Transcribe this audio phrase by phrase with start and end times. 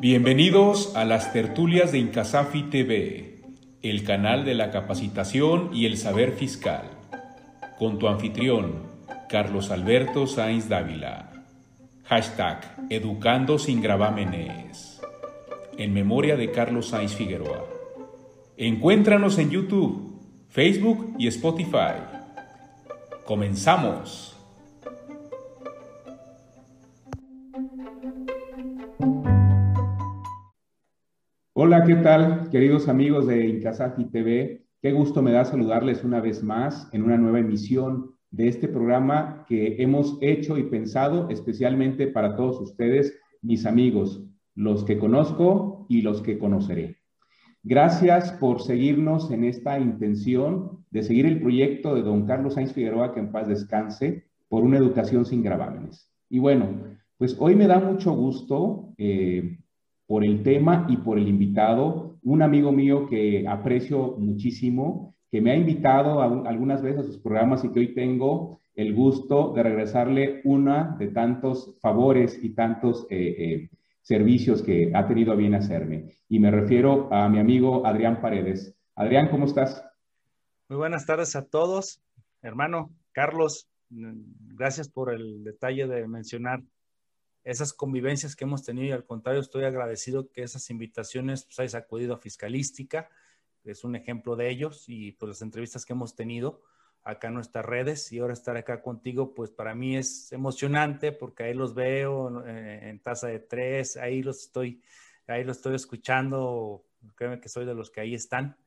[0.00, 3.40] Bienvenidos a las tertulias de Incasafi TV,
[3.82, 6.84] el canal de la capacitación y el saber fiscal,
[7.80, 8.74] con tu anfitrión,
[9.28, 11.32] Carlos Alberto Sainz Dávila.
[12.04, 15.00] Hashtag Educando sin gravámenes.
[15.76, 17.64] En memoria de Carlos Sainz Figueroa.
[18.56, 20.16] Encuéntranos en YouTube,
[20.48, 21.98] Facebook y Spotify.
[23.24, 24.37] Comenzamos.
[31.68, 34.64] Hola, ¿qué tal, queridos amigos de Incasafi TV?
[34.80, 39.44] Qué gusto me da saludarles una vez más en una nueva emisión de este programa
[39.46, 46.00] que hemos hecho y pensado especialmente para todos ustedes, mis amigos, los que conozco y
[46.00, 46.96] los que conoceré.
[47.62, 53.12] Gracias por seguirnos en esta intención de seguir el proyecto de don Carlos Sainz Figueroa,
[53.12, 56.10] que en paz descanse, por una educación sin gravámenes.
[56.30, 59.58] Y bueno, pues hoy me da mucho gusto eh,
[60.08, 65.50] por el tema y por el invitado, un amigo mío que aprecio muchísimo, que me
[65.50, 70.40] ha invitado algunas veces a sus programas y que hoy tengo el gusto de regresarle
[70.44, 73.70] una de tantos favores y tantos eh, eh,
[74.00, 76.14] servicios que ha tenido a bien hacerme.
[76.30, 78.74] Y me refiero a mi amigo Adrián Paredes.
[78.94, 79.84] Adrián, ¿cómo estás?
[80.70, 82.00] Muy buenas tardes a todos.
[82.40, 86.62] Hermano Carlos, gracias por el detalle de mencionar
[87.48, 91.76] esas convivencias que hemos tenido y al contrario estoy agradecido que esas invitaciones pues hayas
[91.76, 93.08] acudido a Fiscalística,
[93.64, 96.62] es un ejemplo de ellos y pues las entrevistas que hemos tenido
[97.02, 101.44] acá en nuestras redes y ahora estar acá contigo pues para mí es emocionante porque
[101.44, 104.82] ahí los veo eh, en tasa de tres, ahí los estoy,
[105.26, 108.58] ahí los estoy escuchando, créeme que soy de los que ahí están.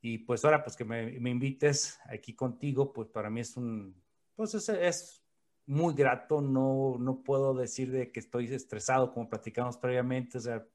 [0.00, 3.94] Y pues ahora pues que me, invites aquí contigo pues para mí es un,
[4.36, 5.22] pues es
[5.70, 10.66] muy grato, no, no puedo decir de que estoy estresado como platicamos previamente, o sea,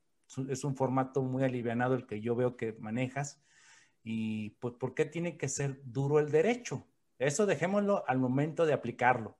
[0.48, 3.44] es un formato muy alivianado el que yo veo que manejas
[4.04, 6.88] y pues ¿por qué tiene que ser duro el derecho?
[7.20, 9.38] Eso dejémoslo al momento de aplicarlo,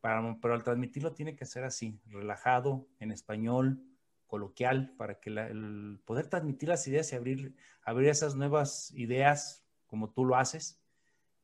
[0.00, 3.80] para, pero al transmitirlo tiene que ser así, relajado, en español,
[4.26, 7.54] coloquial, para que el poder transmitir las ideas y abrir,
[7.84, 10.82] abrir esas nuevas ideas como tú lo haces,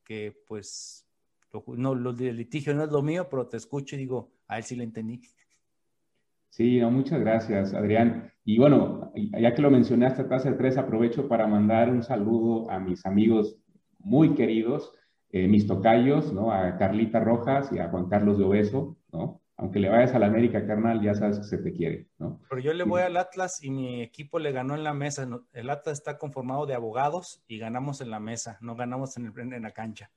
[0.03, 1.07] que pues
[1.67, 4.63] no, lo de litigio no es lo mío, pero te escucho y digo, a él
[4.63, 5.21] sí le entendí.
[6.49, 8.31] Sí, no, muchas gracias, Adrián.
[8.43, 12.79] Y bueno, ya que lo mencionaste, tasa de tres, aprovecho para mandar un saludo a
[12.79, 13.57] mis amigos
[13.99, 14.93] muy queridos,
[15.29, 16.51] eh, mis tocayos, ¿no?
[16.51, 19.41] A Carlita Rojas y a Juan Carlos de Obeso, ¿no?
[19.55, 22.41] Aunque le vayas a la América, carnal, ya sabes que se te quiere, ¿no?
[22.49, 25.27] Pero yo le voy al Atlas y mi equipo le ganó en la mesa.
[25.53, 29.53] El Atlas está conformado de abogados y ganamos en la mesa, no ganamos en, el,
[29.53, 30.11] en la cancha.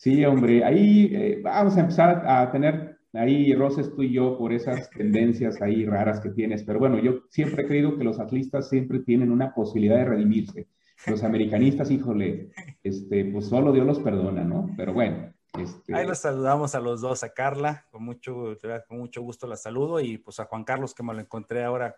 [0.00, 4.50] Sí, hombre, ahí eh, vamos a empezar a tener ahí roces tú y yo por
[4.50, 8.70] esas tendencias ahí raras que tienes, pero bueno, yo siempre he creído que los atlistas
[8.70, 10.68] siempre tienen una posibilidad de redimirse.
[11.06, 12.50] Los americanistas, híjole,
[12.82, 14.70] este, pues solo Dios los perdona, ¿no?
[14.74, 15.34] Pero bueno.
[15.58, 15.94] Este...
[15.94, 18.56] Ahí los saludamos a los dos, a Carla, con mucho,
[18.88, 21.94] con mucho gusto la saludo, y pues a Juan Carlos, que me lo encontré ahora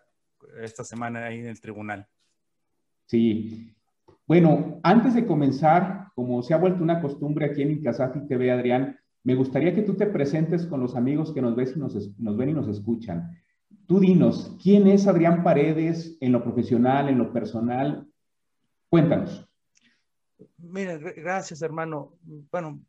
[0.61, 2.05] esta semana ahí en el tribunal.
[3.05, 3.73] Sí,
[4.25, 8.97] bueno, antes de comenzar, como se ha vuelto una costumbre aquí en Incasafi TV, Adrián,
[9.23, 12.49] me gustaría que tú te presentes con los amigos que nos, ves y nos, ven
[12.49, 13.37] y nos escuchan.
[13.87, 18.07] Tú dinos, ¿quién es Adrián Paredes en lo profesional, en lo personal?
[18.89, 19.47] Cuéntanos.
[20.57, 22.13] Mira, gracias, hermano.
[22.51, 22.81] Bueno,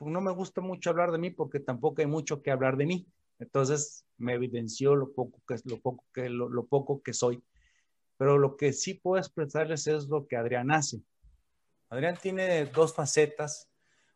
[0.00, 3.06] no me gusta mucho hablar de mí porque tampoco hay mucho que hablar de mí.
[3.38, 7.42] Entonces me evidenció lo poco que, lo poco que, lo poco que soy
[8.22, 11.02] pero lo que sí puedo expresarles es lo que Adrián hace.
[11.88, 13.68] Adrián tiene dos facetas,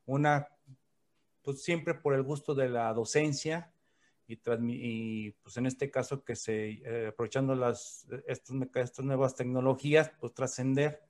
[0.05, 0.47] una
[1.43, 3.73] pues siempre por el gusto de la docencia
[4.29, 10.13] y, y pues en este caso que se, eh, aprovechando las, estas, estas, nuevas tecnologías,
[10.21, 11.03] pues trascender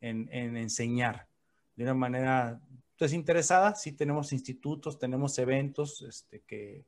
[0.00, 1.26] en, en, enseñar
[1.74, 2.60] de una manera
[2.96, 3.74] desinteresada.
[3.74, 6.84] Sí tenemos institutos, tenemos eventos este, que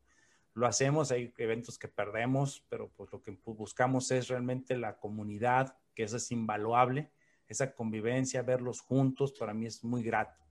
[0.54, 5.76] lo hacemos, hay eventos que perdemos, pero pues lo que buscamos es realmente la comunidad,
[5.94, 7.10] que eso es invaluable,
[7.46, 10.44] esa convivencia, verlos juntos, para mí es muy grato.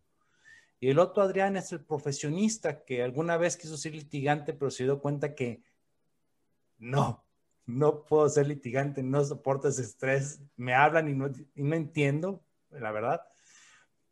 [0.80, 4.84] Y el otro, Adrián, es el profesionista que alguna vez quiso ser litigante, pero se
[4.84, 5.64] dio cuenta que
[6.78, 7.26] no,
[7.66, 12.44] no puedo ser litigante, no soporto ese estrés, me hablan y no, y no entiendo,
[12.70, 13.22] la verdad.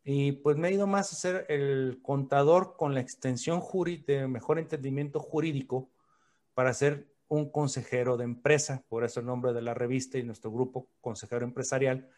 [0.08, 3.60] Y pues me he ido más a ser el contador con la extensión
[4.06, 5.90] de mejor entendimiento jurídico
[6.54, 10.52] para ser un consejero de empresa, por eso el nombre de la revista y nuestro
[10.52, 12.08] grupo consejero empresarial,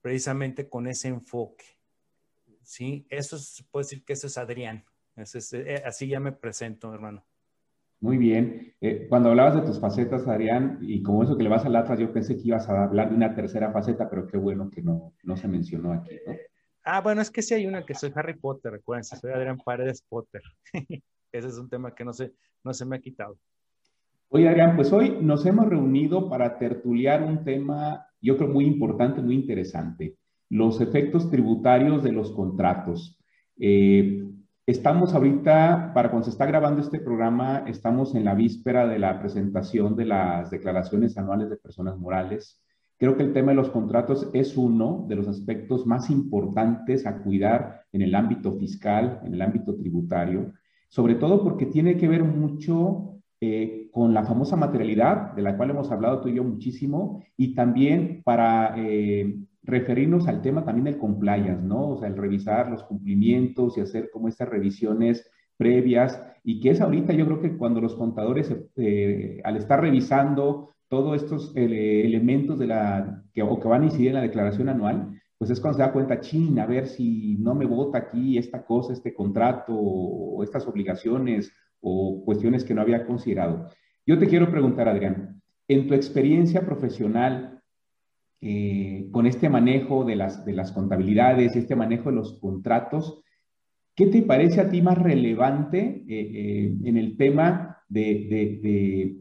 [0.00, 1.66] precisamente con ese enfoque.
[2.62, 4.86] Sí, eso es, puedo decir que eso es Adrián.
[5.14, 7.26] Eh, así ya me presento, hermano.
[8.00, 8.74] Muy bien.
[8.80, 11.98] Eh, cuando hablabas de tus facetas, Adrián, y como eso que le vas al Atlas,
[11.98, 15.12] yo pensé que ibas a hablar de una tercera faceta, pero qué bueno que no,
[15.24, 16.32] no se mencionó aquí, ¿no?
[16.84, 20.02] Ah, bueno, es que sí hay una que soy Harry Potter, recuerden, soy Adrián Paredes
[20.08, 20.42] Potter.
[21.32, 22.32] Ese es un tema que no se,
[22.64, 23.36] no se me ha quitado.
[24.30, 29.20] Oye, Adrián, pues hoy nos hemos reunido para tertuliar un tema, yo creo, muy importante,
[29.20, 30.16] muy interesante,
[30.50, 33.18] los efectos tributarios de los contratos.
[33.58, 34.28] Eh,
[34.68, 39.18] Estamos ahorita, para cuando se está grabando este programa, estamos en la víspera de la
[39.18, 42.62] presentación de las declaraciones anuales de personas morales.
[42.98, 47.18] Creo que el tema de los contratos es uno de los aspectos más importantes a
[47.22, 50.52] cuidar en el ámbito fiscal, en el ámbito tributario,
[50.88, 55.70] sobre todo porque tiene que ver mucho eh, con la famosa materialidad, de la cual
[55.70, 60.98] hemos hablado tú y yo muchísimo, y también para eh, referirnos al tema también del
[60.98, 61.90] compliance, ¿no?
[61.90, 66.80] O sea, el revisar los cumplimientos y hacer como estas revisiones previas y que es
[66.80, 72.66] ahorita yo creo que cuando los contadores, eh, al estar revisando todos estos elementos de
[72.66, 75.84] la, que, o que van a incidir en la declaración anual, pues es cuando se
[75.84, 80.42] da cuenta, chin, a ver si no me vota aquí esta cosa, este contrato o
[80.42, 83.68] estas obligaciones o cuestiones que no había considerado.
[84.04, 87.62] Yo te quiero preguntar, Adrián, en tu experiencia profesional,
[88.40, 93.22] eh, con este manejo de las, de las contabilidades, este manejo de los contratos,
[93.94, 99.16] ¿qué te parece a ti más relevante eh, eh, en el tema de, de,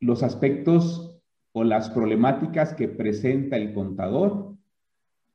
[0.00, 1.07] los aspectos
[1.58, 4.54] o las problemáticas que presenta el contador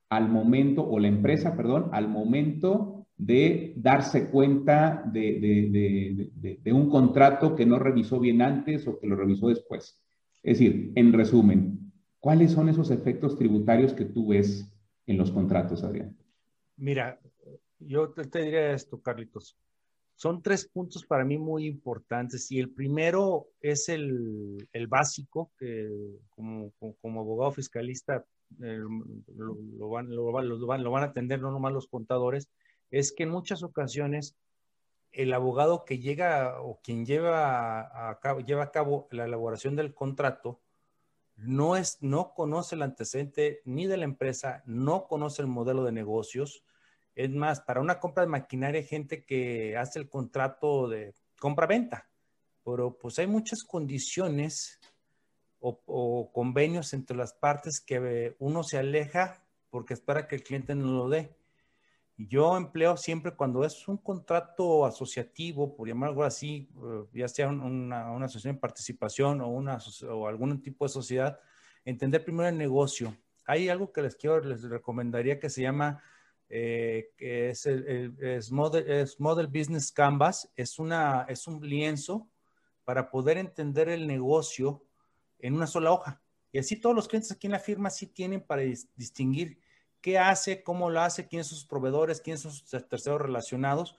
[0.10, 6.30] al momento, o la empresa, perdón, al momento de darse cuenta de,
[6.62, 10.00] de, un contrato que no revisó bien antes o que lo revisó después.
[10.44, 11.84] Es decir, en resumen,
[12.24, 14.74] ¿Cuáles son esos efectos tributarios que tú ves
[15.08, 16.16] en los contratos, Adrián?
[16.78, 17.20] Mira,
[17.80, 19.58] yo te, diría esto, Carlitos.
[20.16, 25.90] Son tres puntos para mí muy importantes y el primero es el, el básico, que
[26.30, 26.72] como,
[27.02, 28.24] como, abogado fiscalista
[28.62, 28.80] eh,
[29.36, 32.50] lo, van, lo, van, lo, van, a atender no nomás los contadores,
[32.92, 34.36] es que en muchas ocasiones
[35.12, 39.94] el abogado que llega o quien lleva a cabo, lleva a cabo la elaboración del
[39.94, 40.62] contrato
[41.36, 45.92] no, es, no conoce el antecedente ni de la empresa, no conoce el modelo de
[45.92, 46.64] negocios.
[47.16, 52.10] Es más, para una compra de maquinaria hay gente que hace el contrato de compra-venta,
[52.64, 54.80] pero pues hay muchas condiciones
[55.60, 60.92] o, convenios entre las partes que uno se aleja porque espera que el cliente no
[60.92, 61.36] lo dé.
[62.18, 68.12] Yo empleo siempre cuando es un contrato asociativo, por llamarlo así, eh, ya sea una,
[68.12, 71.40] una, asociación de participación o, una, o algún tipo de sociedad,
[71.86, 73.18] entender primero el negocio.
[73.46, 76.04] Hay algo que les quiero, les recomendaría que se llama,
[76.50, 78.14] eh, que es, el,
[78.52, 82.28] model, es, model, Business Canvas, es, una, es un lienzo
[82.84, 84.84] para poder entender el negocio
[85.40, 86.22] en una sola hoja.
[86.52, 88.62] Y así todos los clientes aquí en la firma sí tienen para
[88.96, 89.60] distinguir
[90.02, 93.98] qué hace, cómo lo hace, quiénes son sus proveedores, quiénes son sus terceros relacionados,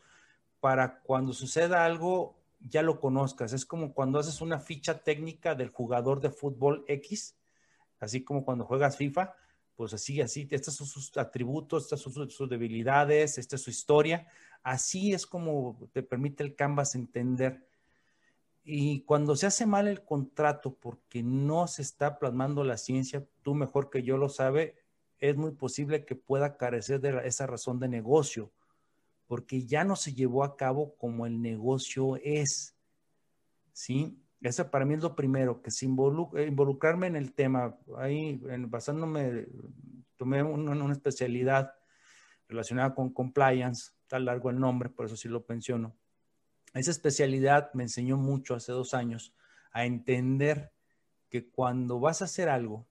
[0.60, 3.52] para cuando suceda algo ya lo conozcas.
[3.52, 7.36] Es como cuando haces una ficha técnica del jugador de fútbol X,
[8.00, 9.34] así como cuando juegas FIFA,
[9.76, 14.26] pues así, así, estos son sus atributos, estas son sus, debilidades, esta es su historia.
[14.62, 17.66] Así es como te permite el Canvas entender.
[18.62, 23.54] Y cuando se hace mal el contrato porque no se está plasmando la ciencia, tú
[23.54, 24.76] mejor que yo lo sabe,
[25.18, 28.52] es muy posible que pueda carecer de esa razón de negocio,
[29.26, 32.74] porque ya no se llevó a cabo como el negocio es.
[33.72, 34.23] ¿Sí?
[34.44, 37.78] Eso para mí es lo primero, que se eh, involucrarme en el tema.
[37.96, 39.46] Ahí, basándome,
[40.16, 41.72] tomé una, especialidad
[42.46, 45.96] relacionada con compliance, está largo el nombre, por eso sí lo menciono.
[46.74, 49.34] Esa especialidad me enseñó mucho hace dos años
[49.72, 50.72] a entender
[51.30, 52.86] que cuando vas a hacer algo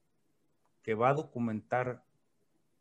[0.81, 2.03] que va a documentar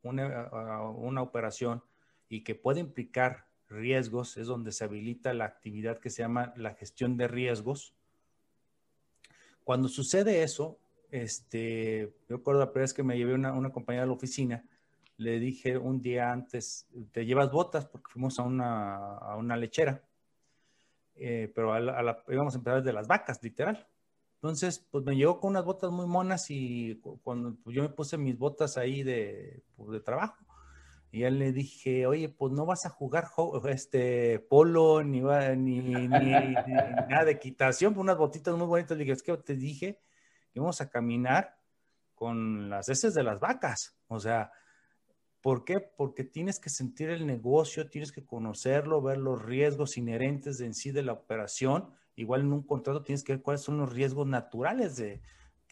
[0.02, 0.49] una,
[0.93, 1.85] una operación
[2.31, 6.73] y que puede implicar riesgos, es donde se habilita la actividad que se llama la
[6.73, 7.95] gestión de riesgos.
[9.64, 10.78] Cuando sucede eso,
[11.11, 14.64] este, yo recuerdo la primera vez que me llevé una, una compañera a la oficina,
[15.16, 20.02] le dije un día antes, te llevas botas porque fuimos a una, a una lechera,
[21.16, 23.87] eh, pero a la, íbamos a empezar de las vacas, literal.
[24.37, 28.19] Entonces, pues me llegó con unas botas muy monas y cuando pues, yo me puse
[28.19, 30.45] mis botas ahí de, pues, de trabajo,
[31.12, 33.28] y él le dije, oye, pues no vas a jugar
[33.69, 38.97] este polo ni, ni, ni, nada de equitación, unas botitas muy bonitas.
[38.97, 40.00] Le dije, es que te dije
[40.52, 41.57] que vamos a caminar
[42.14, 43.97] con las heces de las vacas.
[44.09, 44.50] O sea,
[45.40, 45.81] ¿por qué?
[45.81, 50.90] Porque tienes que sentir el negocio, tienes que conocerlo, ver los riesgos inherentes en sí
[50.90, 54.97] de la operación igual en un contrato tienes que ver cuáles son los riesgos naturales
[54.97, 55.21] de,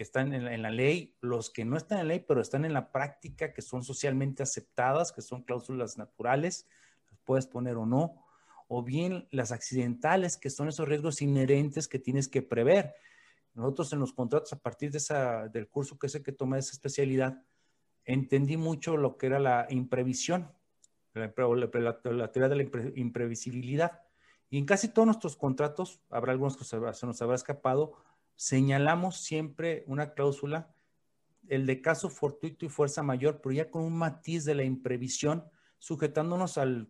[0.01, 2.73] que están en la, ley, los que no están en la ley, pero están en
[2.73, 6.67] la práctica, que son socialmente aceptadas, que son cláusulas naturales,
[7.11, 8.25] las puedes poner o no,
[8.67, 12.95] o bien las accidentales, que son esos riesgos inherentes que tienes que prever.
[13.53, 16.73] Nosotros en los contratos, a partir de esa, del curso que sé que tomé esa
[16.73, 17.45] especialidad,
[18.07, 20.51] entendí mucho lo que era la imprevisión,
[21.13, 24.01] la, la teoría de la imprevisibilidad.
[24.49, 27.97] Y en casi todos nuestros contratos, habrá algunos que se, nos habrá escapado,
[28.41, 30.73] señalamos siempre una cláusula,
[31.47, 35.45] el de caso fortuito y fuerza mayor, pero ya con un matiz de la imprevisión,
[35.79, 36.89] sujetándonos al,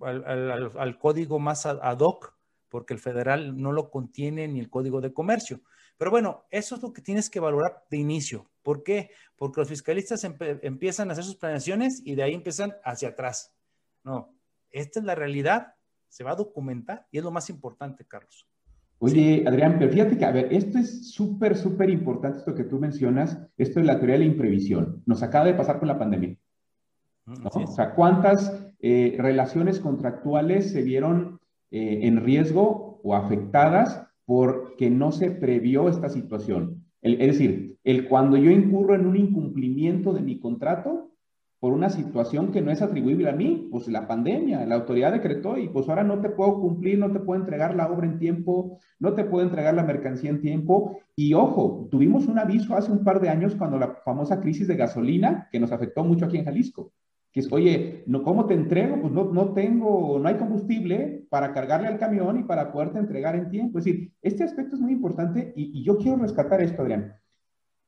[0.00, 2.36] al, código más ad hoc,
[2.68, 5.60] porque el federal no lo contiene ni el código de comercio.
[5.98, 8.48] Pero bueno, eso es lo que tienes que valorar de inicio.
[8.62, 9.10] ¿Por qué?
[9.34, 13.56] Porque los fiscalistas empiezan a hacer sus planeaciones y de ahí empiezan hacia atrás.
[14.04, 14.36] No,
[14.70, 15.74] esta es la realidad,
[16.08, 18.46] se va a documentar y es lo más importante, Carlos.
[19.02, 22.78] Oye, Adrián, pero fíjate que, a ver, esto es súper, súper importante, esto que tú
[22.78, 25.02] mencionas, esto es la teoría de la imprevisión.
[25.06, 26.36] Nos acaba de pasar con la pandemia.
[27.24, 31.40] Mm, o sea, ¿cuántas eh, relaciones contractuales se vieron
[31.70, 36.84] eh, en riesgo o afectadas porque no se previó esta situación.
[37.02, 41.10] es decir, el cuando yo incurro en un incumplimiento de mi contrato
[41.60, 45.58] por una situación que no es atribuible a mí, pues la pandemia, la autoridad decretó
[45.58, 48.78] y pues ahora no te puedo cumplir, no te puedo entregar la obra en tiempo,
[48.98, 50.98] no te puedo entregar la mercancía en tiempo.
[51.14, 54.76] Y ojo, tuvimos un aviso hace un par de años cuando la famosa crisis de
[54.76, 56.92] gasolina que nos afectó mucho aquí en Jalisco
[57.32, 59.00] que es, oye, no, ¿cómo te entrego?
[59.00, 63.36] Pues no, no tengo, no hay combustible para cargarle al camión y para poderte entregar
[63.36, 63.78] en tiempo.
[63.78, 67.14] Es decir, este aspecto es muy importante y, yo quiero rescatar esto, Adrián.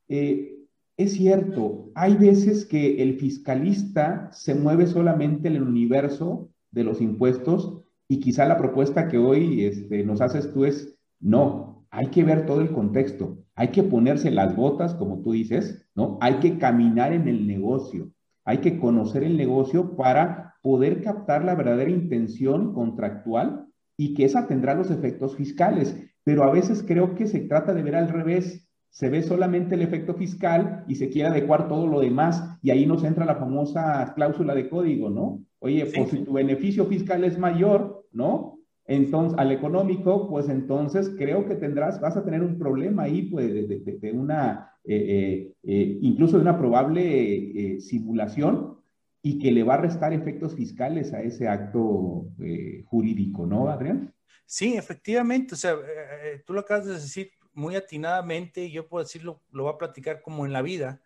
[0.09, 0.62] Eh,
[0.97, 7.01] es cierto, hay veces que el fiscalista se mueve solamente en el universo de los
[7.01, 12.25] impuestos y quizá la propuesta que hoy este, nos haces tú es, no, hay que
[12.25, 16.19] ver todo el contexto, hay que ponerse las botas, como tú dices, ¿no?
[16.21, 18.11] Hay que caminar en el negocio.
[18.45, 24.47] Hay que conocer el negocio para poder captar la verdadera intención contractual y que esa
[24.47, 25.97] tendrá los efectos fiscales.
[26.25, 28.69] Pero a veces creo que se trata de ver al revés.
[28.93, 32.85] Se ve solamente el efecto fiscal y se quiere adecuar todo lo demás y ahí
[32.85, 35.43] nos entra la famosa cláusula de código, ¿no?
[35.61, 38.59] Oye, pues si tu beneficio fiscal es mayor, ¿no?
[38.85, 43.51] Entonces, al económico, pues entonces creo que tendrás, vas a tener un problema ahí, pues,
[43.51, 48.77] de, una, eh, eh, eh, incluso de una probable simulación
[49.23, 52.27] y que le va a restar efectos fiscales a ese acto
[52.85, 54.13] jurídico, ¿no, Adrián?
[54.45, 55.77] Sí, efectivamente, o sea,
[56.45, 60.47] tú lo acabas de decir muy atinadamente, yo puedo decirlo, lo voy a platicar como
[60.47, 61.03] en la vida.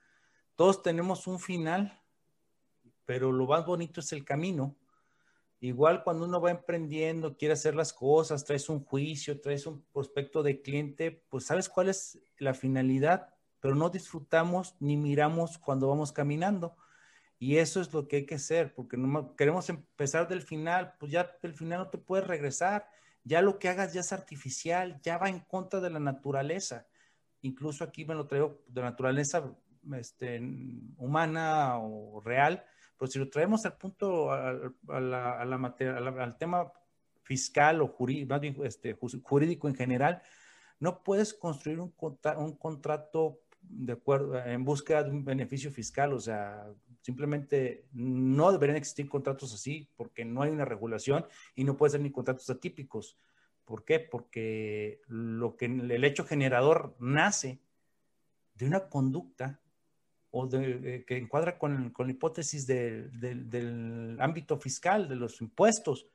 [0.55, 2.01] Todos tenemos un final,
[3.05, 4.77] pero lo más bonito es el camino
[5.61, 10.43] Igual cuando uno va emprendiendo, quiere hacer las cosas, traes un juicio, traes un prospecto
[10.43, 16.13] de cliente, pues sabes cuál es la finalidad, pero no disfrutamos ni miramos cuando vamos
[16.13, 16.77] caminando.
[17.39, 21.11] Y eso es lo que hay que hacer, porque no queremos empezar del final, pues
[21.13, 22.89] ya del final no te puedes regresar.
[23.27, 26.87] Ya lo que hagas ya es artificial, ya va en contra de la naturaleza.
[27.43, 29.55] Incluso aquí me lo traigo de naturaleza
[29.93, 30.41] este,
[30.97, 32.65] humana o real
[32.99, 34.53] pero si lo traemos al punto, a,
[35.01, 36.73] la, al tema
[37.23, 40.23] fiscal o jurídico, este, jurídico en general,
[40.81, 41.95] no puedes construir un,
[42.39, 46.67] un contrato de acuerdo, en búsqueda de un beneficio fiscal, o sea,
[47.07, 52.01] simplemente no deberían existir contratos así porque no hay una regulación y no puede ser
[52.01, 53.17] ni contratos atípicos.
[53.65, 54.01] ¿Por qué?
[54.01, 57.61] Porque lo que el hecho generador nace
[58.55, 59.61] de una conducta
[60.33, 66.09] o de, que encuadra con, la hipótesis del ámbito fiscal, de los impuestos,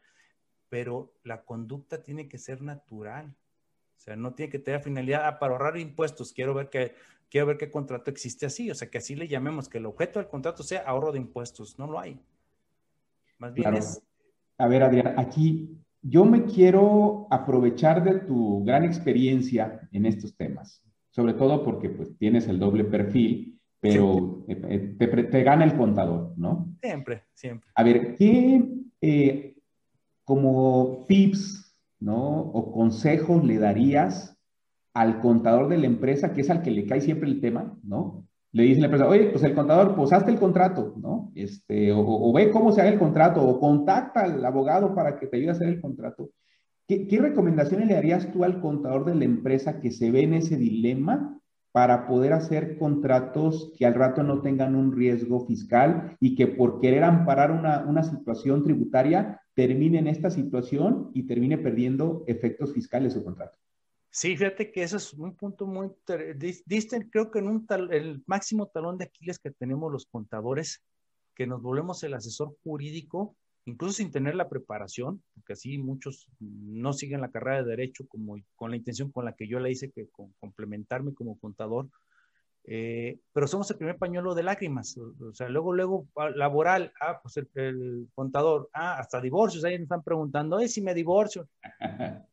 [0.68, 3.34] pero la conducta tiene que ser natural.
[3.96, 6.34] O sea, no tiene que tener finalidad ah, para ahorrar impuestos.
[6.34, 6.96] Quiero ver, que,
[7.32, 8.70] quiero ver qué contrato existe así.
[8.70, 11.80] O sea, que así le llamemos, que el objeto del contrato sea ahorro de impuestos.
[11.80, 12.20] No lo hay.
[13.40, 14.04] Más bien es...
[14.60, 20.84] A ver, Adrián, aquí yo me quiero aprovechar de tu gran experiencia en estos temas,
[21.10, 26.72] sobre todo porque pues tienes el doble perfil pero eh, te, gana el contador, ¿no?
[26.82, 27.72] Siempre, siempre.
[27.74, 28.64] A ver, ¿qué
[29.02, 29.56] eh,
[30.24, 32.42] como tips, ¿no?
[32.42, 34.38] O consejos le darías
[34.94, 38.26] al contador de la empresa, que es al que le cae siempre el tema, ¿no?
[38.54, 41.32] Le dice la empresa, oye, pues el contador, pues hazte el contrato, ¿no?
[41.36, 45.38] Este, o, ve cómo se haga el contrato, o contacta al abogado para que te
[45.38, 46.30] ayude a hacer el contrato.
[46.88, 50.34] ¿Qué, ¿Qué recomendaciones le darías tú al contador de la empresa que se ve en
[50.34, 51.40] ese dilema
[51.72, 56.82] para poder hacer contratos que al rato no tengan un riesgo fiscal y que por
[56.82, 63.14] querer amparar una, una situación tributaria termine en esta situación y termine perdiendo efectos fiscales
[63.14, 63.58] su contrato.
[64.14, 65.90] Sí, fíjate que eso es un punto muy,
[66.66, 70.84] diste creo que en un tal, el máximo talón de Aquiles que tenemos los contadores,
[71.34, 76.92] que nos volvemos el asesor jurídico, incluso sin tener la preparación, porque así muchos no
[76.92, 79.92] siguen la carrera de derecho como con la intención con la que yo la hice,
[79.92, 81.88] que con, complementarme como contador,
[82.66, 87.22] eh, pero somos el primer pañuelo de lágrimas, o, sea, luego, luego, ah, laboral, ah,
[87.24, 91.48] pues el, contador, ah, hasta divorcios, ahí me están preguntando, ¿eh, si me divorcio?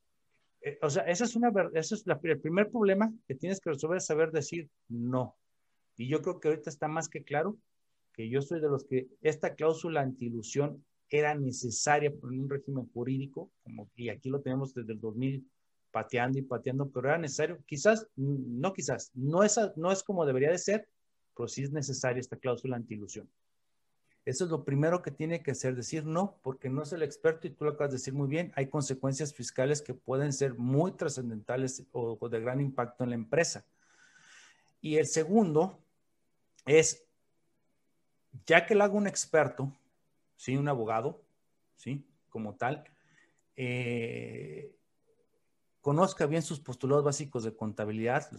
[0.62, 4.00] Eh, o sea, esa es una, ese es el primer problema que tienes que resolver,
[4.00, 5.36] saber decir no.
[5.96, 7.56] Y yo creo que ahorita está más que claro
[8.12, 13.50] que yo soy de los que esta cláusula anti-ilusión era necesaria por un régimen jurídico,
[13.94, 15.48] y aquí lo tenemos desde el 2000
[15.90, 20.50] pateando y pateando, pero era necesario, quizás, no quizás, no es, no es como debería
[20.50, 20.88] de ser,
[21.34, 23.28] pero sí es necesaria esta cláusula anti-ilusión.
[24.28, 27.47] Eso es lo primero que tiene que hacer, decir no, porque no es el experto
[27.47, 30.92] y tú lo acabas de decir muy bien, hay consecuencias fiscales que pueden ser muy
[30.92, 33.64] trascendentales o, de gran impacto en la empresa.
[34.82, 35.82] Y el segundo
[36.66, 37.06] es,
[38.44, 39.73] ya que lo haga un experto,
[40.37, 40.58] ¿sí?
[40.58, 41.23] un abogado,
[41.76, 42.04] ¿sí?
[42.28, 42.85] como tal,
[43.56, 44.76] eh,
[45.80, 48.30] conozca bien sus postulados básicos de contabilidad.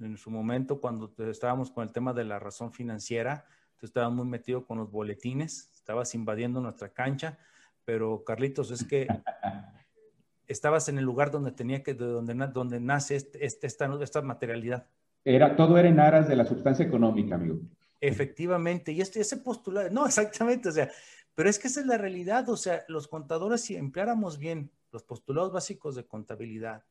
[0.00, 3.46] En su momento, cuando estábamos con el tema de la razón financiera,
[3.84, 7.36] tú estabas muy metido con los boletines, estabas invadiendo nuestra cancha,
[7.84, 9.06] pero Carlitos, es que
[10.46, 14.22] estabas en el lugar donde tenía que, de donde, donde nace este, este, esta, esta
[14.22, 14.86] materialidad.
[15.22, 17.58] Era, todo era en aras de la sustancia económica, amigo.
[18.00, 20.90] Efectivamente, y este, ese postulado, no, exactamente, o sea,
[21.34, 25.02] pero es que esa es la realidad, o sea, los contadores, si empleáramos bien los
[25.02, 26.84] postulados básicos de contabilidad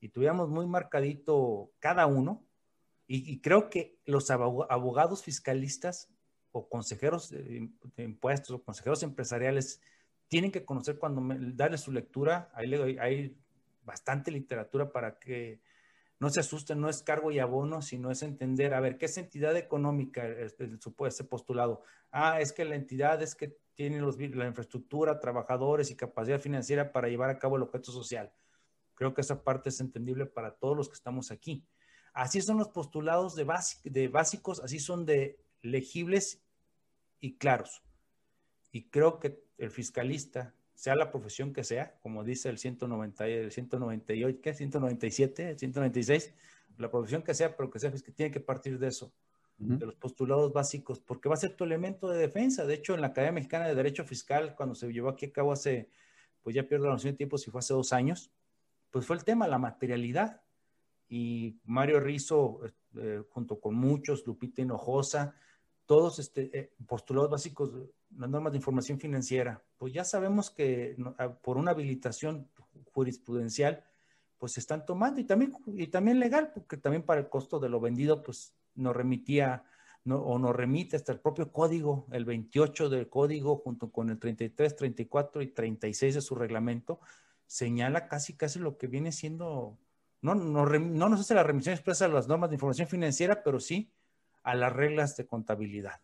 [0.00, 2.42] y tuviéramos muy marcadito cada uno,
[3.12, 6.08] y, creo que los abogados fiscalistas
[6.52, 9.80] o consejeros de, impuestos o consejeros empresariales
[10.28, 11.22] tienen que conocer cuando
[11.54, 13.36] darle su lectura, ahí hay
[13.82, 15.60] bastante literatura para que
[16.20, 19.16] no se asusten, no es cargo y abono, sino es entender, a ver, ¿qué es
[19.16, 21.82] entidad económica ese postulado?
[22.12, 24.04] Ah, es que la entidad es que tienen
[24.36, 28.30] la infraestructura, trabajadores y capacidad financiera para llevar a cabo el objeto social.
[28.94, 31.66] Creo que esa parte es entendible para todos los que estamos aquí.
[32.12, 33.46] Así son los postulados de,
[33.84, 36.42] de básicos, así son de legibles
[37.20, 37.82] y claros.
[38.72, 43.52] Y creo que el fiscalista, sea la profesión que sea, como dice el 190, el
[43.52, 44.54] 198, ¿qué?
[44.54, 46.34] 197, el 196,
[46.78, 49.12] la profesión que sea, pero que sea, que tiene que partir de eso
[49.60, 52.64] de los postulados básicos, porque va a ser tu elemento de defensa.
[52.64, 55.52] De hecho, en la Academia Mexicana de Derecho Fiscal, cuando se llevó aquí a cabo
[55.52, 55.90] hace,
[56.42, 58.32] pues ya pierdo la noción de tiempo, si fue hace dos años,
[58.90, 60.40] pues fue el tema, la materialidad.
[61.10, 62.60] Y Mario Rizo,
[62.96, 65.34] eh, junto con muchos, Lupita Hinojosa,
[65.90, 67.72] todos este, eh, postulados básicos,
[68.16, 72.48] las normas de información financiera, pues ya sabemos que ah, por una habilitación
[72.92, 73.82] jurisprudencial,
[74.38, 77.68] pues se están tomando y también, y también legal, porque también para el costo de
[77.68, 79.64] lo vendido, pues nos remitía
[80.08, 84.76] o nos remite hasta el propio código, el 28 del código, junto con el 33,
[84.76, 87.00] 34 y 36 de su reglamento,
[87.48, 89.76] señala casi, casi lo que viene siendo,
[90.22, 93.58] no, no, no nos hace la remisión expresa a las normas de información financiera, pero
[93.58, 93.90] sí
[94.42, 96.00] a las reglas de contabilidad.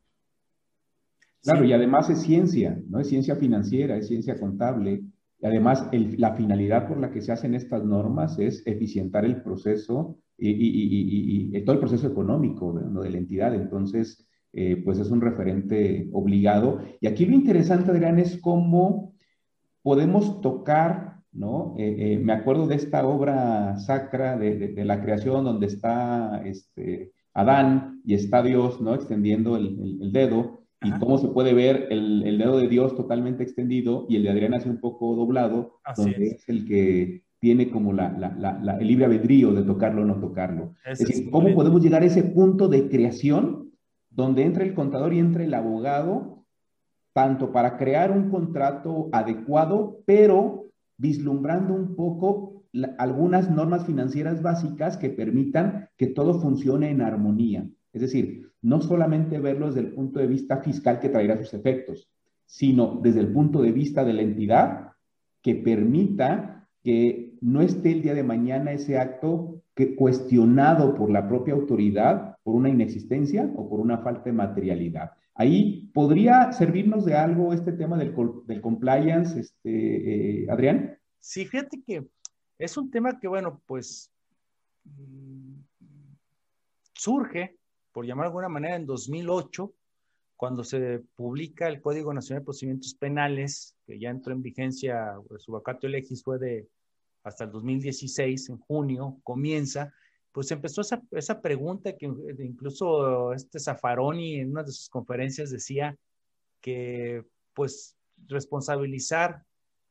[1.42, 3.00] Claro, y además es ciencia, ¿no?
[3.00, 5.04] Es ciencia financiera, es ciencia contable.
[5.38, 10.18] Y además, la finalidad por la que se hacen estas normas es eficientar el proceso
[10.38, 13.54] y, todo el proceso económico de la entidad.
[13.54, 14.26] Entonces,
[14.58, 16.80] eh, pues es un referente obligado.
[16.98, 19.12] Y aquí lo interesante, Adrián, es cómo
[19.82, 21.74] podemos tocar, ¿no?
[21.78, 28.00] Eh, eh, me acuerdo de esta obra sacra de, la creación donde está este, Adán
[28.02, 28.94] y está Dios, ¿no?
[28.94, 34.16] Extendiendo el, dedo y cómo se puede ver el, dedo de Dios totalmente extendido y
[34.16, 38.86] el de Adrián hace un poco doblado, donde es el que tiene como la, el
[38.86, 40.72] libre albedrío de tocarlo o no tocarlo.
[40.86, 43.70] es decir, ¿cómo podemos llegar a ese punto de creación
[44.08, 46.46] donde entra el contador y entra el abogado,
[47.12, 52.55] tanto para crear un contrato adecuado, pero vislumbrando un poco
[52.98, 57.66] algunas normas financieras básicas que permitan que todo funcione en armonía?
[57.92, 62.08] Es decir, no solamente verlo desde el punto de vista fiscal que traerá sus efectos,
[62.44, 64.92] sino desde el punto de vista de la entidad
[65.42, 71.28] que permita que no esté el día de mañana ese acto que, cuestionado por la
[71.28, 75.10] propia autoridad por una inexistencia o por una falta de materialidad.
[75.34, 78.14] Ahí podría servirnos de algo este tema del,
[78.46, 80.96] del compliance, este, eh, Adrián.
[81.20, 82.06] Sí, fíjate que
[82.58, 84.10] es un tema que, bueno, pues
[84.84, 85.54] mm,
[86.94, 87.56] surge,
[87.92, 89.72] por llamar de alguna manera, en 2008,
[90.36, 95.42] cuando se publica el Código Nacional de Procedimientos Penales, que ya entró en vigencia, pues,
[95.42, 96.68] su vacatio legis fue de
[97.24, 99.92] hasta el 2016, en junio, comienza,
[100.30, 102.06] pues empezó esa, esa pregunta que
[102.38, 105.96] incluso este Zaffaroni en una de sus conferencias decía
[106.60, 107.96] que pues
[108.28, 109.45] responsabilizar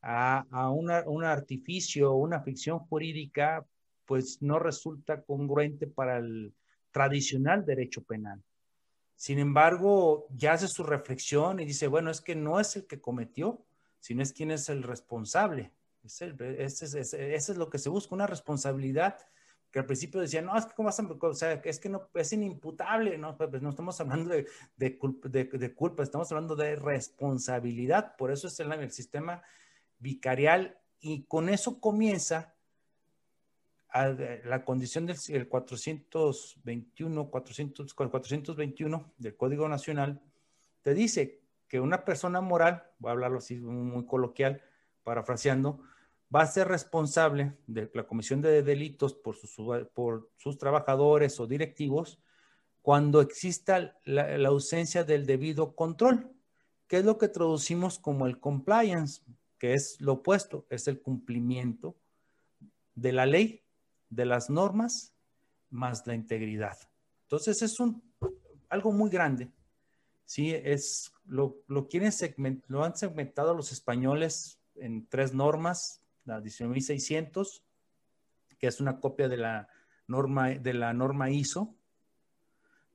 [0.07, 3.65] a, a una, un artificio, una ficción jurídica,
[4.05, 6.53] pues no resulta congruente para el
[6.91, 8.41] tradicional derecho penal.
[9.15, 13.01] Sin embargo, ya hace su reflexión y dice, bueno, es que no es el que
[13.01, 13.65] cometió,
[13.99, 15.71] sino es quien es el responsable.
[16.03, 19.17] Es ese, es lo que se busca, una responsabilidad
[19.71, 23.17] que al principio decían, no, es que cómo vas a, es que no, es inimputable,
[23.17, 24.45] no, pues, pues no estamos hablando de,
[24.77, 29.41] de, culpa, de, culpa, estamos hablando de responsabilidad, por eso es el, el sistema
[29.99, 32.55] vicarial y con eso comienza
[34.43, 40.21] la condición del 421, 400, 421 del Código Nacional,
[40.81, 44.61] te dice que una persona moral, voy a hablarlo así muy coloquial,
[45.03, 45.81] parafraseando,
[46.35, 49.55] va a ser responsable de la comisión de delitos por sus,
[49.93, 52.19] por sus trabajadores o directivos
[52.81, 56.31] cuando exista la, la ausencia del debido control,
[56.87, 59.21] que es lo que traducimos como el compliance,
[59.73, 61.95] es lo opuesto, es el cumplimiento
[62.95, 63.63] de la ley
[64.09, 65.13] de las normas
[65.69, 66.77] más la integridad.
[67.23, 68.01] Entonces es un,
[68.69, 69.51] algo muy grande.
[70.25, 72.11] Sí, es, lo, lo, quieren
[72.67, 77.61] lo han segmentado los españoles en tres normas, la 19.600,
[78.57, 79.67] que es una copia de la
[80.07, 81.75] norma, de la norma ISO.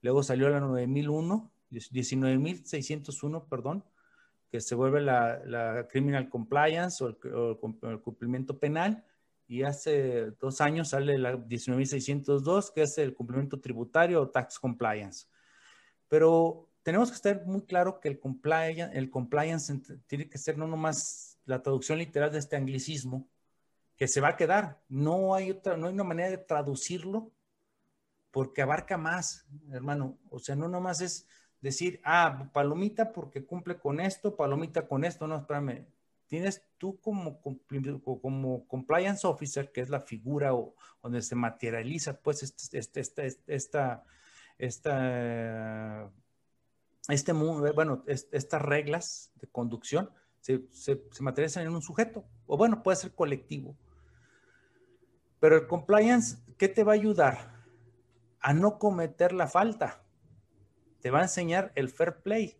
[0.02, 3.84] Luego salió la 9001, 19.601, perdón,
[4.50, 9.04] que se vuelve la, la criminal compliance o el cumplimiento penal
[9.46, 15.26] y hace dos años sale la 19.602, que es el cumplimiento tributario o tax compliance.
[16.08, 20.68] Pero tenemos que estar muy claro que el compliance, el compliance tiene que ser no
[20.68, 23.28] nomás la traducción literal de este anglicismo,
[23.96, 24.80] que se va a quedar.
[24.88, 27.32] No hay otra, no hay una manera de traducirlo
[28.30, 30.16] porque abarca más, hermano.
[30.30, 31.28] O sea, no nomás es
[31.60, 35.26] decir, ah, palomita porque cumple con esto, palomita con esto.
[35.26, 35.86] No, espérame,
[36.26, 42.42] tienes tú como, como compliance officer, que es la figura o, donde se materializa pues
[42.42, 44.04] este, este, este, esta,
[44.58, 46.10] esta,
[47.08, 52.82] este, bueno, estas reglas de conducción se, se, se, materializan en un sujeto, o bueno,
[52.82, 53.76] puede ser colectivo.
[55.40, 57.64] Pero el compliance, ¿qué te va a ayudar?
[58.40, 60.02] A no cometer la falta.
[61.00, 62.56] Te va a enseñar el fair play.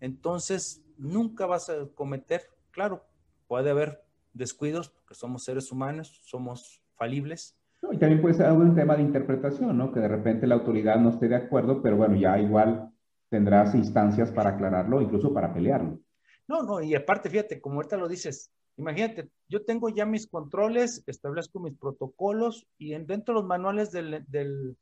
[0.00, 3.04] Entonces, nunca vas a cometer claro,
[3.46, 4.02] puede haber
[4.32, 7.56] descuidos porque somos seres humanos, somos falibles.
[7.90, 9.92] y también puede ser un tema de interpretación, ¿no?
[9.92, 12.90] Que de repente la autoridad no esté de acuerdo, pero bueno, ya igual
[13.28, 16.00] tendrás instancias para aclararlo, incluso para pelearlo.
[16.48, 21.02] No, no, y aparte, fíjate, como ahorita lo dices, imagínate, yo tengo ya mis controles,
[21.06, 24.76] establezco mis protocolos y dentro de los manuales del, del,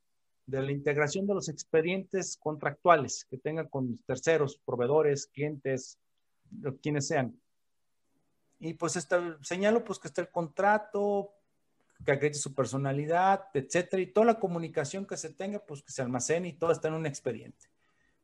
[0.51, 5.99] de la integración de los expedientes contractuales que tengan con terceros, proveedores, clientes,
[6.83, 7.39] quienes sean,
[8.61, 11.33] y pues está, señalo pues que está el contrato,
[12.05, 16.03] que acredite su personalidad, etcétera, y toda la comunicación que se tenga, pues que se
[16.03, 17.69] almacene y todo está en un expediente.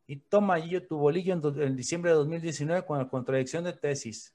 [0.05, 4.33] Y toma allí tu bolillo en, diciembre de 2019 con la contradicción de tesis.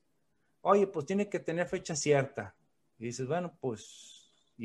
[0.60, 2.54] Oye, pues tiene que tener fecha cierta.
[2.98, 4.11] Y dices, bueno, pues,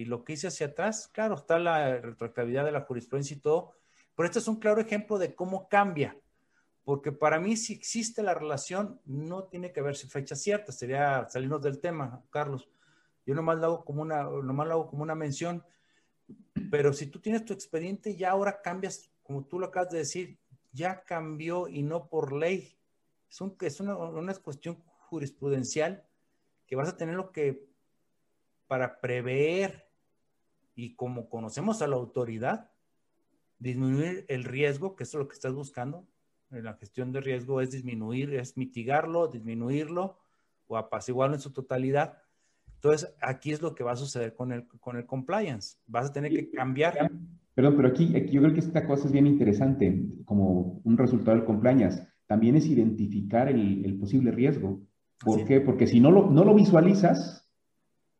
[0.02, 3.74] y lo que hice hacia atrás, claro, está la retroactividad de la jurisprudencia y todo,
[4.16, 6.16] pero este es un claro ejemplo de cómo cambia
[6.88, 11.62] porque para mí si existe la relación, no tiene que haber fecha cierta, sería salirnos
[11.62, 12.70] del tema, Carlos.
[13.26, 15.66] Yo nomás lo hago como una, nomás lo hago como una mención,
[16.72, 20.40] pero si tú tienes tu expediente, ya ahora cambias, como tú lo acabas de decir,
[20.72, 22.80] ya cambió y no por ley.
[23.30, 26.08] Es, un, es una, una cuestión jurisprudencial
[26.66, 27.68] que vas a tener lo que
[28.66, 29.87] para prever
[30.78, 32.70] y como conocemos a la autoridad,
[33.58, 36.08] disminuir el riesgo, que es lo que estás buscando,
[36.52, 40.20] en la gestión de riesgo es disminuir, es mitigarlo, disminuirlo
[40.68, 42.20] o apaciguarlo en su totalidad.
[42.76, 45.78] Entonces, aquí es lo que va a suceder con el, con el compliance.
[45.88, 47.12] Vas a tener que cambiar.
[47.56, 51.36] Perdón, pero aquí, aquí yo creo que esta cosa es bien interesante, como un resultado
[51.36, 52.08] del compliance.
[52.28, 54.80] También es identificar el, el posible riesgo.
[55.26, 55.60] ¿Por qué?
[55.60, 57.50] Porque si no lo, no lo visualizas,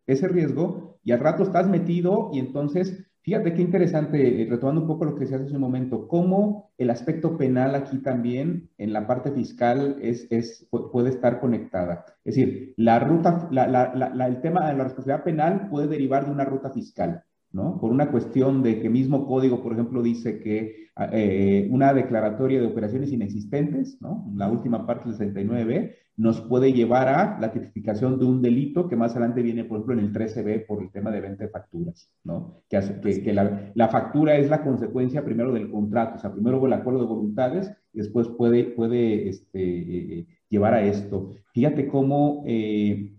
[0.08, 4.88] ese riesgo, y al rato estás metido y entonces Fíjate qué interesante, eh, retomando un
[4.88, 9.06] poco lo que decías hace un momento, cómo el aspecto penal aquí también en la
[9.06, 12.06] parte fiscal es, es puede estar conectada.
[12.24, 16.32] Es decir, la ruta, la, la, el tema de la responsabilidad penal puede derivar de
[16.32, 17.22] una ruta fiscal.
[17.52, 17.80] ¿No?
[17.80, 22.68] Por una cuestión de que mismo código, por ejemplo, dice que eh, una declaratoria de
[22.68, 24.32] operaciones inexistentes, ¿no?
[24.36, 28.96] La última parte del 69B, nos puede llevar a la tipificación de un delito que
[28.96, 32.12] más adelante viene, por ejemplo, en el 13B por el tema de venta de facturas,
[32.24, 32.64] ¿no?
[32.68, 36.74] Que, hace, que, la, factura es la consecuencia primero del contrato, o sea, primero el
[36.74, 41.36] acuerdo de voluntades y después puede, puede este, eh, llevar a esto.
[41.54, 43.17] Fíjate cómo eh,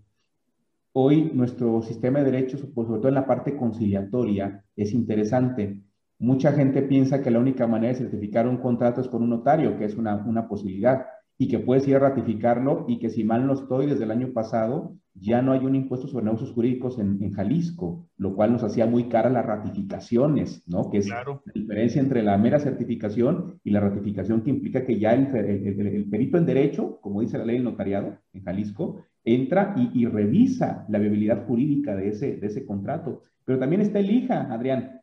[1.00, 5.80] hoy nuestro sistema de derechos, sobre todo en la parte conciliatoria, es interesante.
[6.18, 9.78] Mucha gente piensa que la única manera de certificar un contrato es con un notario,
[9.78, 11.06] que es una, una posibilidad
[11.38, 14.32] y que puedes ir a ratificarlo y que si mal no estoy, desde el año
[14.32, 18.86] pasado ya no hay un impuesto sobre negocios jurídicos en, Jalisco, lo cual nos hacía
[18.86, 20.90] muy cara las ratificaciones, ¿no?
[20.90, 25.12] Que es la diferencia entre la mera certificación y la ratificación que implica que ya
[25.12, 29.90] el, el, perito en derecho, como dice la ley del notariado en Jalisco, entra y,
[30.00, 33.22] y, revisa la viabilidad jurídica de ese, de ese contrato.
[33.44, 34.97] Pero también está el IJA, Adrián.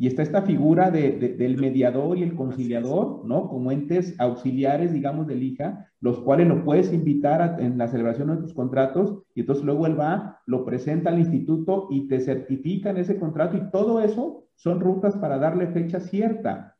[0.00, 3.48] Y está esta figura del mediador y el conciliador, ¿no?
[3.48, 8.36] Como entes auxiliares, digamos, del hija, los cuales lo puedes invitar en la celebración de
[8.36, 13.18] tus contratos y entonces luego él va, lo presenta al instituto y te certifican ese
[13.18, 16.76] contrato y todo eso son rutas para darle fecha cierta,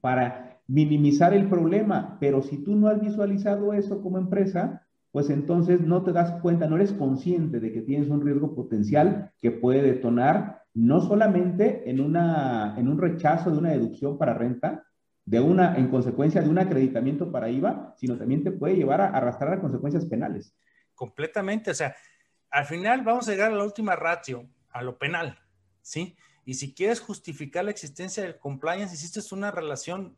[0.00, 2.16] para minimizar el problema.
[2.20, 6.66] Pero si tú no has visualizado eso como empresa, pues entonces no te das cuenta,
[6.66, 12.00] no eres consciente de que tienes un riesgo potencial que puede detonar no solamente en,
[12.00, 14.86] una, en un rechazo de una deducción para renta,
[15.24, 19.08] de una, en consecuencia de un acreditamiento para IVA, sino también te puede llevar a
[19.08, 20.54] arrastrar a consecuencias penales.
[20.94, 21.94] Completamente, o sea,
[22.50, 25.38] al final vamos a llegar a la última ratio, a lo penal,
[25.80, 26.16] ¿sí?
[26.44, 30.16] Y si quieres justificar la existencia del compliance, hiciste una relación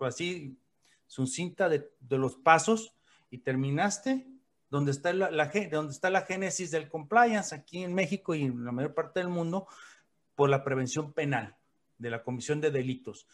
[0.00, 0.58] así
[1.06, 2.96] sucinta de, de los pasos
[3.28, 4.26] y terminaste
[4.70, 8.72] donde está la, donde está la génesis del compliance aquí en México y en la
[8.72, 9.66] mayor parte del mundo
[10.36, 11.56] por la prevención penal
[11.98, 13.26] de la comisión de delitos.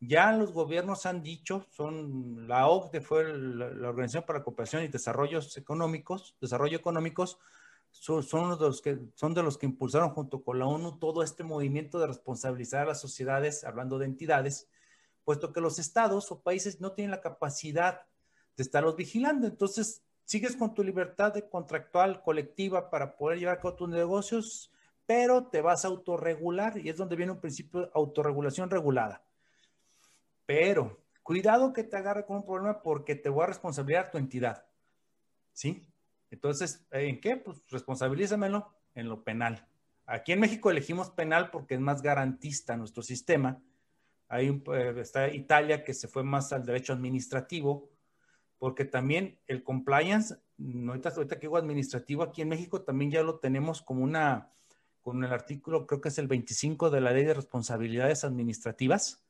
[0.00, 4.88] Ya los gobiernos han dicho, son la OCDE fue la, Organización para la Cooperación y
[4.88, 7.38] Desarrollos Económicos, Desarrollo Económicos,
[7.90, 11.22] son, son, de los que, son de los que impulsaron junto con la ONU todo
[11.22, 14.68] este movimiento de responsabilizar a las sociedades, hablando de entidades,
[15.24, 18.02] puesto que los estados o países no tienen la capacidad
[18.56, 19.46] de estarlos vigilando.
[19.46, 24.72] Entonces, sigues con tu libertad de contractual colectiva para poder llevar a cabo tus negocios,
[25.06, 29.22] pero te vas a autorregular y es donde viene un principio de autorregulación regulada.
[30.46, 34.64] Pero cuidado que te agarre con un problema porque te voy a responsabilizar tu entidad.
[35.52, 35.86] ¿Sí?
[36.30, 37.36] Entonces, ¿en qué?
[37.36, 39.66] Pues responsabilízamelo en lo penal.
[40.06, 43.62] Aquí en México elegimos penal porque es más garantista nuestro sistema.
[44.28, 47.88] Ahí eh, está Italia que se fue más al derecho administrativo
[48.58, 50.36] porque también el compliance,
[50.88, 54.52] ahorita, ahorita que digo administrativo, aquí en México también ya lo tenemos como una,
[55.00, 59.24] con el artículo, creo que es el 25 de la Ley de Responsabilidades Administrativas.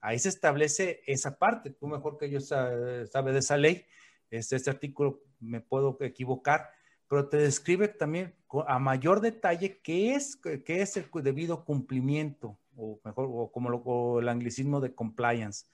[0.00, 1.70] Ahí se establece esa parte.
[1.70, 3.84] Tú mejor que yo sabes de esa ley.
[4.30, 6.70] Este, este artículo me puedo equivocar,
[7.08, 8.34] pero te describe también
[8.66, 14.20] a mayor detalle qué es, qué es el debido cumplimiento, o mejor, o como lo,
[14.20, 15.66] el anglicismo de compliance.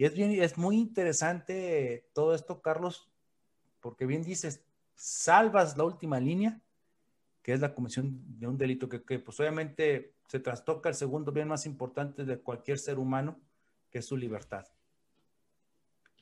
[0.00, 3.10] Y es, bien, es muy interesante todo esto, Carlos,
[3.82, 6.58] porque bien dices, salvas la última línea,
[7.42, 11.48] que es la comisión de un delito que, pues obviamente se trastoca el segundo bien
[11.48, 13.38] más importante de cualquier ser humano,
[13.90, 14.64] que es su libertad.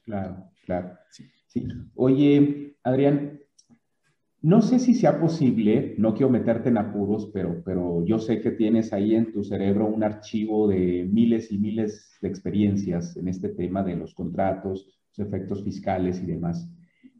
[0.02, 0.98] Claro, claro.
[1.46, 1.68] sí.
[1.94, 3.40] Oye, Adrián,
[4.40, 8.52] no sé si sea posible, no quiero meterte en apuros, pero, pero yo sé que
[8.52, 13.48] tienes ahí en tu cerebro un archivo de miles y miles de experiencias en este
[13.48, 16.70] tema de los contratos, los efectos fiscales y demás.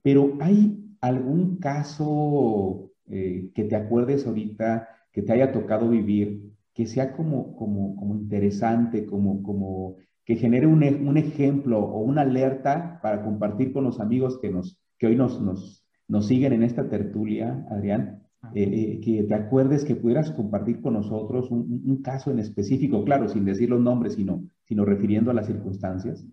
[0.03, 6.87] Pero ¿hay algún caso eh, que te acuerdes ahorita, que te haya tocado vivir, que
[6.87, 13.01] sea como, como, como interesante, como, como que genere un, un ejemplo o una alerta
[13.03, 15.78] para compartir con los amigos que, nos, que hoy nos
[16.09, 20.95] nos siguen en esta tertulia, Adrián, eh, eh, que te acuerdes que pudieras compartir con
[20.95, 25.47] nosotros un, caso en específico, claro, sin decir los nombres, sino, sino refiriendo a las
[25.47, 26.25] circunstancias.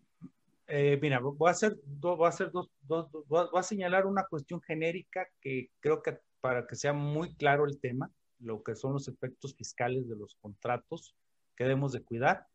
[0.68, 4.62] Eh, mira, voy a hacer, voy a hacer dos, dos, voy a señalar una cuestión
[4.62, 8.10] genérica que creo que para que sea muy claro el tema,
[8.40, 11.16] lo que son los efectos fiscales de los contratos
[11.56, 12.48] que debemos de cuidar.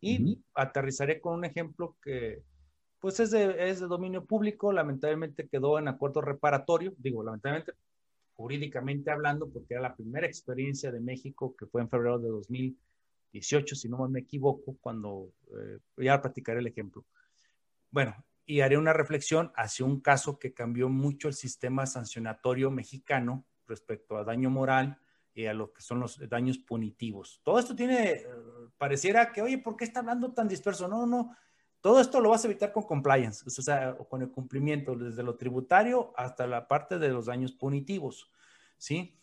[0.00, 2.42] Y aterrizaré con un ejemplo que,
[3.00, 7.72] pues es de, es de dominio público, lamentablemente quedó en acuerdo reparatorio, digo, lamentablemente,
[8.34, 13.76] jurídicamente hablando, porque era la primera experiencia de México que fue en febrero de 2018,
[13.76, 17.04] si no me equivoco, cuando eh, ya platicaré el ejemplo.
[17.90, 18.14] Bueno,
[18.46, 24.16] y haré una reflexión hacia un caso que cambió mucho el sistema sancionatorio mexicano respecto
[24.16, 24.98] a daño moral
[25.34, 27.40] y a lo que son los daños punitivos.
[27.44, 28.24] Todo esto tiene,
[28.76, 30.88] pareciera que, oye, ¿por qué está hablando tan disperso?
[30.88, 31.36] No, no,
[31.80, 35.36] todo esto lo vas a evitar con compliance, o sea, con el cumplimiento, desde lo
[35.36, 38.30] tributario hasta la parte de los daños punitivos,
[38.76, 39.16] ¿sí?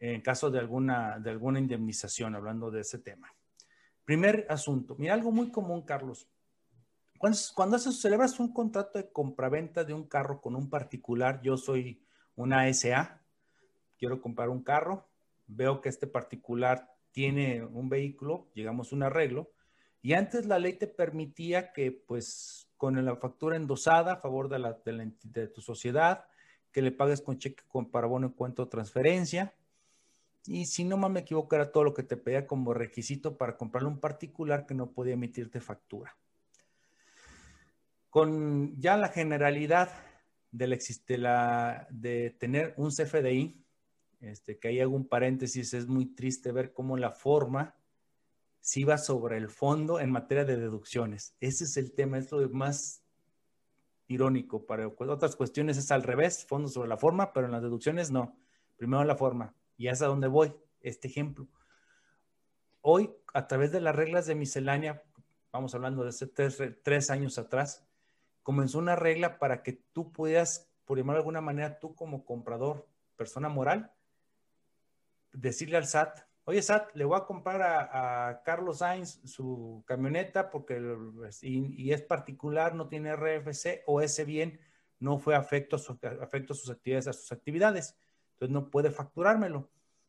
[0.00, 3.32] En caso de alguna, de alguna indemnización, hablando de ese tema.
[4.04, 6.28] Primer asunto, mira, algo muy común, Carlos.
[7.18, 12.04] Cuando, cuando celebras un contrato de compraventa de un carro con un particular, yo soy
[12.34, 13.22] una SA,
[13.96, 15.08] quiero comprar un carro,
[15.46, 19.52] veo que este particular tiene un vehículo, llegamos a un arreglo,
[20.02, 24.58] y antes la ley te permitía que, pues, con la factura endosada a favor de,
[24.58, 26.26] la, de, tu sociedad,
[26.72, 29.54] que le pagues con cheque con para bono en cuento transferencia.
[30.44, 33.90] Y si no me equivoco, era todo lo que te pedía como requisito para comprarle
[33.90, 36.16] un particular que no podía emitirte factura.
[38.10, 39.88] Con ya la generalidad
[40.50, 40.66] de,
[41.16, 43.64] la, de tener un CFDI,
[44.20, 47.76] este, que ahí hago un paréntesis, es muy triste ver cómo la forma
[48.62, 51.34] si va sobre el fondo en materia de deducciones.
[51.40, 53.02] Ese es el tema, es lo más
[54.06, 54.64] irónico.
[54.64, 58.38] Para otras cuestiones es al revés, fondo sobre la forma, pero en las deducciones no.
[58.76, 59.52] Primero la forma.
[59.76, 61.48] Y es a donde voy, este ejemplo.
[62.82, 65.02] Hoy, a través de las reglas de miscelánea,
[65.50, 67.84] vamos hablando de hace tres, años atrás,
[68.44, 72.86] comenzó una regla para que tú pudieras, por llamar de alguna manera, tú como comprador,
[73.16, 73.92] persona moral,
[75.32, 80.80] decirle al SAT, Oye, Sat, le voy a comprar a, Carlos Sainz su camioneta porque
[81.42, 84.60] y, es particular, no tiene RFC o ese bien
[84.98, 87.96] no fue afecto, a sus actividades, a sus actividades.
[88.34, 89.68] Entonces no puede facturármelo.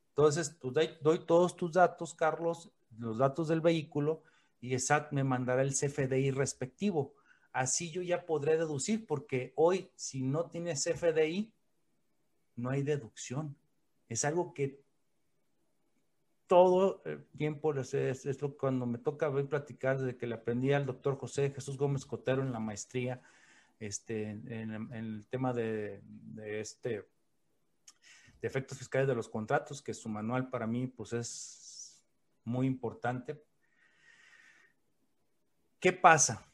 [0.10, 4.22] Entonces, pues, doy, todos tus datos, Carlos, los datos del vehículo
[4.60, 7.15] y SAT me mandará el CFDI respectivo.
[7.52, 11.52] Así yo ya podré deducir porque hoy si no tiene CFDI,
[12.56, 13.56] no hay deducción.
[14.10, 14.83] Es algo que
[16.47, 20.73] todo el tiempo, es, es, lo cuando me toca ver platicar desde que le aprendí
[20.73, 23.21] al doctor José Jesús Gómez Cotero en la maestría,
[23.79, 26.01] este, en, el tema de,
[26.38, 27.08] este,
[28.41, 32.03] efectos fiscales de los contratos, que su manual para mí pues es
[32.43, 33.41] muy importante.
[35.79, 36.45] ¿Qué pasa?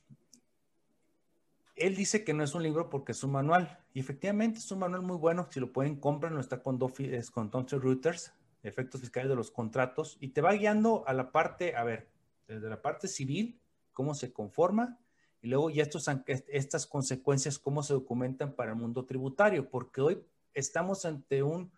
[1.76, 3.80] Él dice que no es un libro porque es un manual.
[3.94, 5.48] Y efectivamente es un manual muy bueno.
[5.50, 10.18] Si lo pueden comprar, no está con, con Thomson Reuters efectos fiscales de los contratos
[10.20, 12.10] y te va guiando a la parte, a ver,
[12.48, 13.60] desde la parte civil,
[13.94, 15.00] cómo se conforma
[15.42, 16.10] y luego ya estos,
[16.48, 21.72] estas consecuencias, cómo se documentan para el mundo tributario, porque hoy estamos ante un,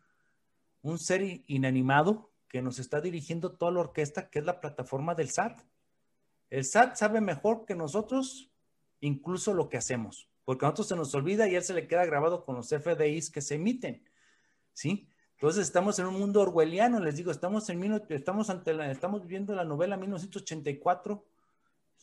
[0.81, 5.29] un ser inanimado que nos está dirigiendo toda la orquesta, que es la plataforma del
[5.29, 5.61] SAT.
[6.49, 8.51] El SAT sabe mejor que nosotros
[8.99, 12.05] incluso lo que hacemos, porque a nosotros se nos olvida y él se le queda
[12.05, 14.03] grabado con los FDIs que se emiten,
[14.73, 15.07] ¿sí?
[15.41, 19.55] Entonces estamos en un mundo orwelliano, les digo, estamos en estamos ante la, estamos viendo
[19.55, 21.25] la novela 1984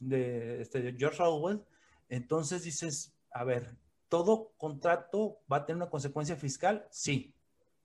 [0.00, 1.62] de, este, de George Orwell.
[2.08, 3.76] Entonces dices, a ver,
[4.08, 6.88] ¿todo contrato va a tener una consecuencia fiscal?
[6.90, 7.32] Sí,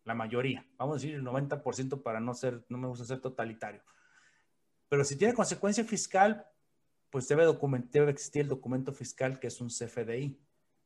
[0.06, 0.66] la mayoría.
[0.78, 3.84] Vamos a decir el 90% para no ser, no me gusta ser totalitario.
[4.89, 6.48] Pero si tiene consecuencia fiscal,
[7.12, 7.46] pues debe,
[7.92, 10.36] debe existir el documento fiscal que es un CFDI.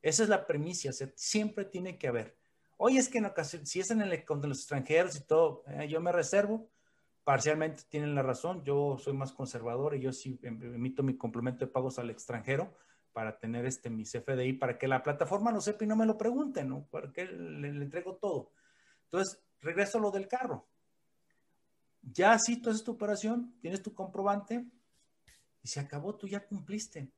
[0.02, 2.37] Esa es la premisa, siempre tiene que haber.
[2.80, 5.88] Oye, es que en ocasión, si es en el contra los extranjeros y todo, eh,
[5.88, 6.70] yo me reservo.
[7.24, 8.62] Parcialmente tienen la razón.
[8.64, 12.72] Yo soy más conservador y yo sí em, emito mi complemento de pagos al extranjero
[13.12, 16.16] para tener este mi CFDI, para que la plataforma lo sepa y no me lo
[16.16, 16.86] pregunte, ¿no?
[16.86, 18.52] Para que le, entrego todo.
[19.06, 20.68] Entonces, regreso a lo del carro.
[22.00, 24.64] Ya así tú haces tu operación, tienes tu comprobante
[25.64, 27.10] y se acabó, tú ya cumpliste.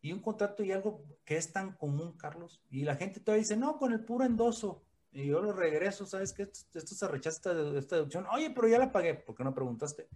[0.00, 3.56] Y un contrato y algo que es tan común, Carlos, y la gente todavía dice,
[3.56, 4.84] no, con el puro endoso.
[5.12, 6.44] Y yo lo regreso, ¿sabes qué?
[6.44, 8.26] Esto, se rechaza esta, deducción.
[8.32, 9.14] Oye, pero ya la pagué.
[9.14, 10.08] ¿Por qué no preguntaste?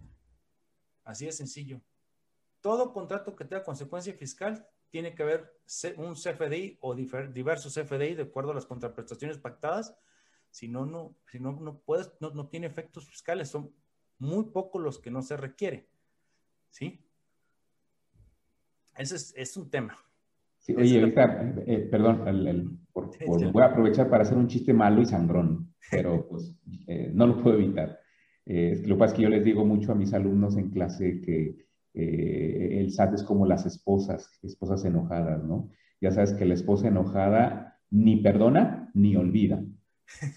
[1.03, 1.81] Así de sencillo.
[2.61, 5.53] Todo contrato que tenga consecuencia fiscal tiene que haber
[5.97, 9.95] un CFDI o diversos CFDI de acuerdo a las contraprestaciones pactadas.
[10.49, 13.49] Si no, no, si no, no puedes, no, no tiene efectos fiscales.
[13.49, 13.71] Son
[14.17, 15.87] muy pocos los que no se requiere.
[16.71, 17.05] ¿Sí?
[18.97, 19.95] Ese es, es un tema
[20.75, 22.79] oye, ahorita, eh, perdón,
[23.51, 26.55] voy a aprovechar para hacer un chiste malo y sangrón, pero pues
[26.87, 27.99] eh, no lo puedo evitar.
[28.45, 31.21] Eh, lo que pasa es que yo les digo mucho a mis alumnos en clase
[31.21, 35.71] que el SAT es como las esposas, esposas enojadas, ¿no?
[35.99, 39.63] Ya sabes que la esposa enojada ni perdona ni olvida.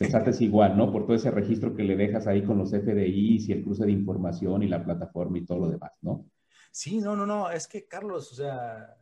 [0.01, 0.91] El SAT es igual, ¿no?
[0.91, 3.93] Por todo ese registro que le dejas ahí con los FDIs y el cruce de
[3.93, 6.27] información y la plataforma y todo lo demás, ¿no?
[6.73, 8.97] Sí, no, no, no, es que Carlos, o sea,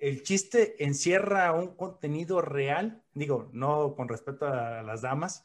[0.00, 5.44] el chiste encierra un contenido real, digo, no con respecto a las damas.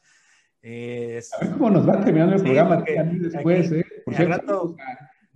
[0.62, 3.84] A ver cómo nos va terminando el programa a mí después, ¿eh?
[4.04, 4.76] Por cierto,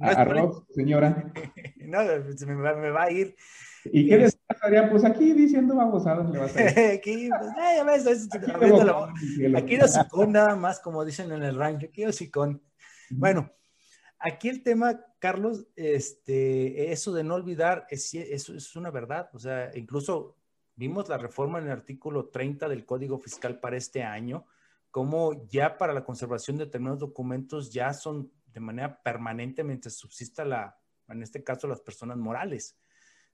[0.01, 1.33] a, a, señora.
[1.77, 3.37] no, me va, me va a ir.
[3.85, 4.91] ¿Y qué les pasaría?
[4.91, 6.61] Pues aquí diciendo babosadas le vas a
[6.95, 8.51] aquí, pues, eh, ya ves, es, aquí,
[9.57, 12.63] aquí de hocicón nada más, como dicen en el rancho, aquí de hocicón.
[13.11, 13.51] Bueno,
[14.21, 19.31] aquí el tema, Carlos, este, eso de no olvidar, es, eso es una verdad.
[19.33, 20.37] O sea, incluso
[20.77, 24.47] vimos la reforma en el artículo 30 del Código Fiscal para este año,
[24.91, 30.45] como ya para la conservación de determinados documentos ya son de manera permanente mientras subsista
[30.45, 32.79] la, en este caso, las personas morales.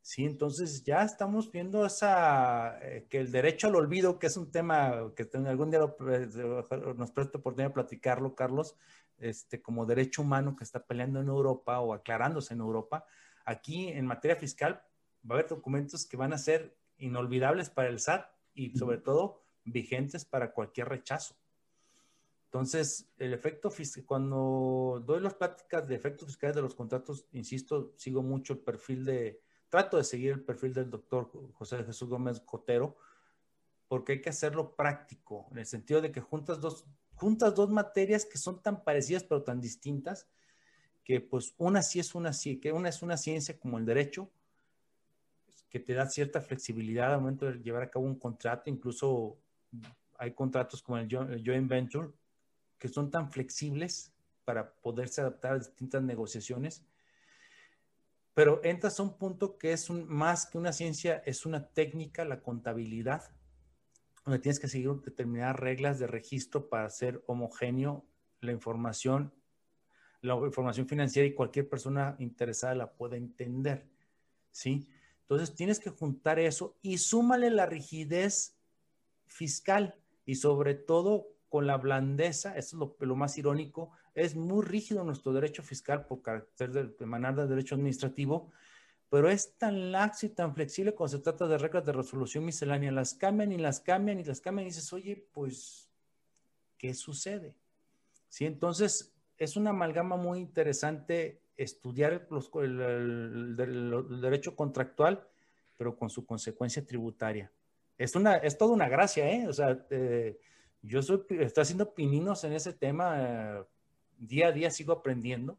[0.02, 4.52] Sí, entonces ya estamos viendo esa, eh, que el derecho al olvido, que es un
[4.52, 8.76] tema que algún día nos presta oportunidad de platicarlo, Carlos,
[9.18, 13.04] este, como derecho humano que está peleando en Europa o aclarándose en Europa,
[13.44, 14.82] aquí en materia fiscal
[15.28, 19.42] va a haber documentos que van a ser inolvidables para el SAT y sobre todo
[19.64, 21.36] vigentes para cualquier rechazo.
[22.46, 27.92] Entonces, el efecto fiscal, cuando doy las pláticas de efectos fiscales de los contratos, insisto,
[27.96, 32.40] sigo mucho el perfil de, trato de seguir el perfil del doctor José Jesús Gómez
[32.40, 32.96] Cotero,
[33.88, 36.86] porque hay que hacerlo práctico, en el sentido de que juntas dos,
[37.16, 40.26] juntas dos materias que son tan parecidas pero tan distintas,
[41.04, 44.30] que pues una sí es una, que una es una ciencia como el derecho,
[45.70, 49.36] que te da cierta flexibilidad al momento de llevar a cabo un contrato, incluso
[50.18, 52.10] hay contratos como el joint venture
[52.78, 54.12] que son tan flexibles
[54.44, 56.84] para poderse adaptar a distintas negociaciones.
[58.34, 62.24] Pero entras a un punto que es un, más que una ciencia, es una técnica,
[62.24, 63.30] la contabilidad,
[64.26, 68.04] donde tienes que seguir determinadas reglas de registro para hacer homogéneo
[68.40, 69.32] la información,
[70.20, 73.86] la información financiera y cualquier persona interesada la pueda entender,
[74.50, 74.88] ¿sí?
[75.22, 78.56] Entonces tienes que juntar eso y súmale la rigidez
[79.26, 85.04] fiscal y sobre todo con la blandeza, eso es lo, más irónico, es muy rígido
[85.04, 88.50] nuestro derecho fiscal por carácter de emanar del derecho administrativo,
[89.08, 92.90] pero es tan laxo y tan flexible cuando se trata de reglas de resolución miscelánea.
[92.90, 95.88] Las cambian y las cambian y las cambian y dices, oye, pues,
[96.76, 97.54] ¿qué sucede?
[98.28, 103.56] Sí, entonces es una amalgama muy interesante estudiar el,
[104.20, 105.26] derecho contractual,
[105.76, 107.50] pero con su consecuencia tributaria.
[107.96, 109.46] Es, una, es toda una gracia, ¿eh?
[109.48, 110.38] O sea, eh,
[110.82, 113.16] yo soy, estoy haciendo pininos en ese tema.
[113.18, 113.64] Eh,
[114.18, 115.58] día a día sigo aprendiendo,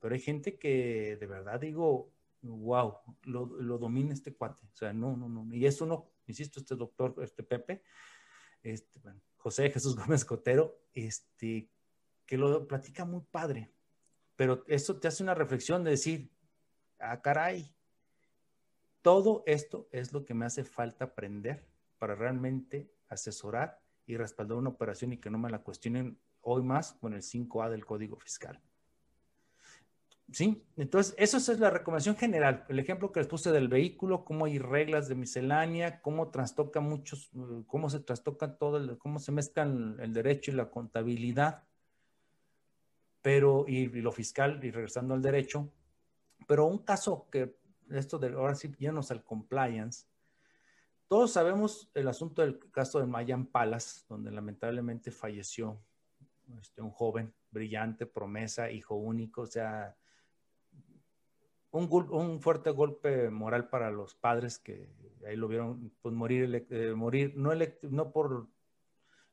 [0.00, 2.10] pero hay gente que de verdad digo,
[2.42, 4.66] wow, lo, lo domina este cuate.
[4.72, 5.54] O sea, no, no, no.
[5.54, 7.82] Y eso no, insisto, este doctor, este Pepe,
[8.62, 9.00] este,
[9.36, 11.70] José Jesús Gómez Cotero, este,
[12.26, 13.72] que lo platica muy padre.
[14.36, 16.32] Pero eso te hace una reflexión de decir,
[16.98, 17.74] ah, caray,
[19.02, 21.66] todo esto es lo que me hace falta aprender
[21.98, 26.94] para realmente asesorar y respaldar una operación y que no me la cuestionen hoy más
[26.94, 28.60] con el 5A del Código Fiscal.
[30.32, 30.62] ¿Sí?
[30.76, 32.64] Entonces, eso es la recomendación general.
[32.68, 37.30] El ejemplo que les puse del vehículo, cómo hay reglas de miscelánea, cómo trastoca muchos,
[37.66, 41.64] cómo se trastoca todo, cómo se mezclan el derecho y la contabilidad,
[43.22, 45.68] pero, y, lo fiscal, y regresando al derecho.
[46.46, 47.56] Pero un caso que,
[47.90, 50.06] esto de, ahora sí, llenos al compliance,
[51.08, 55.80] todos sabemos el asunto del caso de Mayan Palas, donde lamentablemente falleció
[56.60, 59.96] este, un joven brillante, promesa, hijo único, o sea,
[61.72, 64.90] un, un, fuerte golpe moral para los padres que
[65.26, 67.52] ahí lo vieron pues, morir, eh, morir no,
[67.82, 68.48] no por,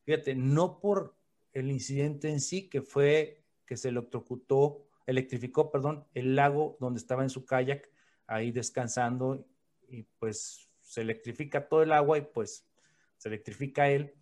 [0.04, 1.16] fíjate, no por
[1.54, 7.24] el incidente en sí, que fue que se electrocutó, electrificó, perdón, el lago donde estaba
[7.24, 7.90] en su kayak,
[8.28, 9.46] ahí descansando,
[9.88, 12.66] y pues se electrifica todo el agua y pues
[13.18, 14.14] se electrifica él.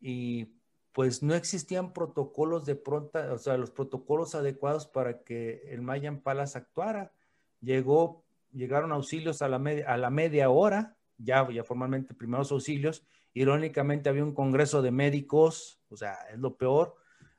[0.00, 0.56] Y
[0.92, 6.20] pues no existían protocolos de pronta, o sea, los protocolos adecuados para que el Mayan
[6.20, 7.12] Palace actuara.
[7.60, 13.04] Llegó, llegaron auxilios a la, media, a la media hora, ya, ya formalmente primeros auxilios.
[13.34, 16.96] Irónicamente había un congreso de médicos, o sea, es lo peor.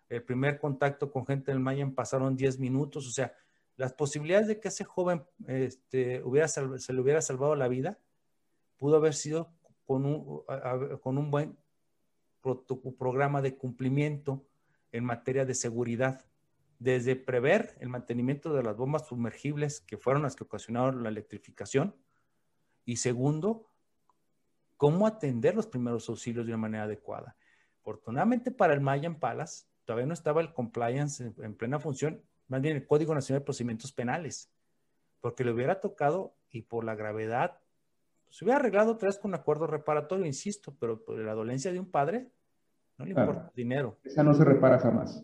[0.09, 3.33] El primer contacto con gente del Mayan pasaron 10 minutos, o sea,
[3.75, 7.99] las posibilidades de que ese joven este, hubiera se le hubiera salvado la vida
[8.77, 9.53] pudo haber sido
[9.85, 10.43] con un,
[11.01, 11.57] con un buen
[12.97, 14.45] programa de cumplimiento
[14.91, 16.25] en materia de seguridad,
[16.79, 21.95] desde prever el mantenimiento de las bombas sumergibles que fueron las que ocasionaron la electrificación,
[22.85, 23.69] y segundo,
[24.77, 27.35] cómo atender los primeros auxilios de una manera adecuada.
[27.81, 32.75] Afortunadamente para el Mayan Palace, todavía no estaba el compliance en, plena función, más bien
[32.75, 34.51] el Código Nacional de Procedimientos Penales,
[35.19, 37.59] porque le hubiera tocado y por la gravedad,
[38.29, 41.79] se hubiera arreglado otra vez con un acuerdo reparatorio, insisto, pero por la dolencia de
[41.79, 42.29] un padre,
[42.97, 43.97] no le importa dinero.
[44.03, 45.23] Esa no se repara jamás.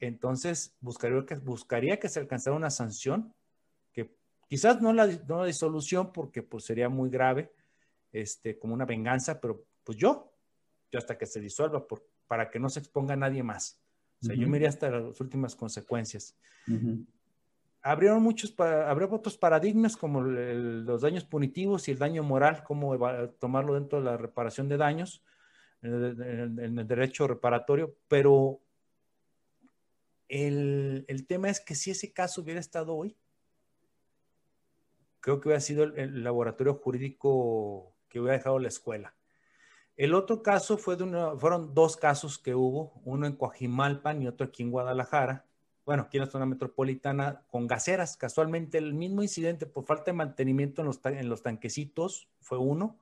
[0.00, 3.34] Entonces, buscaría que, buscaría que se alcanzara una sanción,
[3.92, 4.16] que
[4.48, 7.52] quizás no la, no la disolución, porque pues sería muy grave,
[8.12, 10.32] este, como una venganza, pero pues yo,
[10.90, 13.78] yo hasta que se disuelva, por, para que no se exponga a nadie más.
[14.22, 16.36] O sea, yo me iría hasta las últimas consecuencias.
[17.82, 22.98] Abrieron muchos, abrieron otros paradigmas como los daños punitivos y el daño moral, cómo
[23.38, 25.24] tomarlo dentro de la reparación de daños,
[25.82, 28.60] en el, derecho reparatorio, pero
[30.30, 33.16] el, el, tema es que si ese caso hubiera estado hoy,
[35.20, 39.14] creo que hubiera sido el laboratorio jurídico que hubiera dejado la escuela.
[39.96, 41.04] El otro caso fue de
[41.38, 45.44] fueron dos casos que hubo, uno en Coajimalpan y otro aquí en Guadalajara.
[45.84, 48.16] Bueno, aquí en la zona metropolitana con gaseras.
[48.16, 52.98] Casualmente el mismo incidente por falta de mantenimiento en los, en los tanquecitos fue uno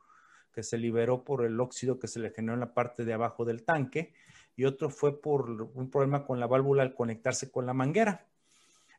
[0.52, 3.44] que se liberó por el óxido que se le generó en la parte de abajo
[3.44, 4.12] del tanque
[4.58, 8.26] y otro fue por un problema con la válvula al conectarse con la manguera.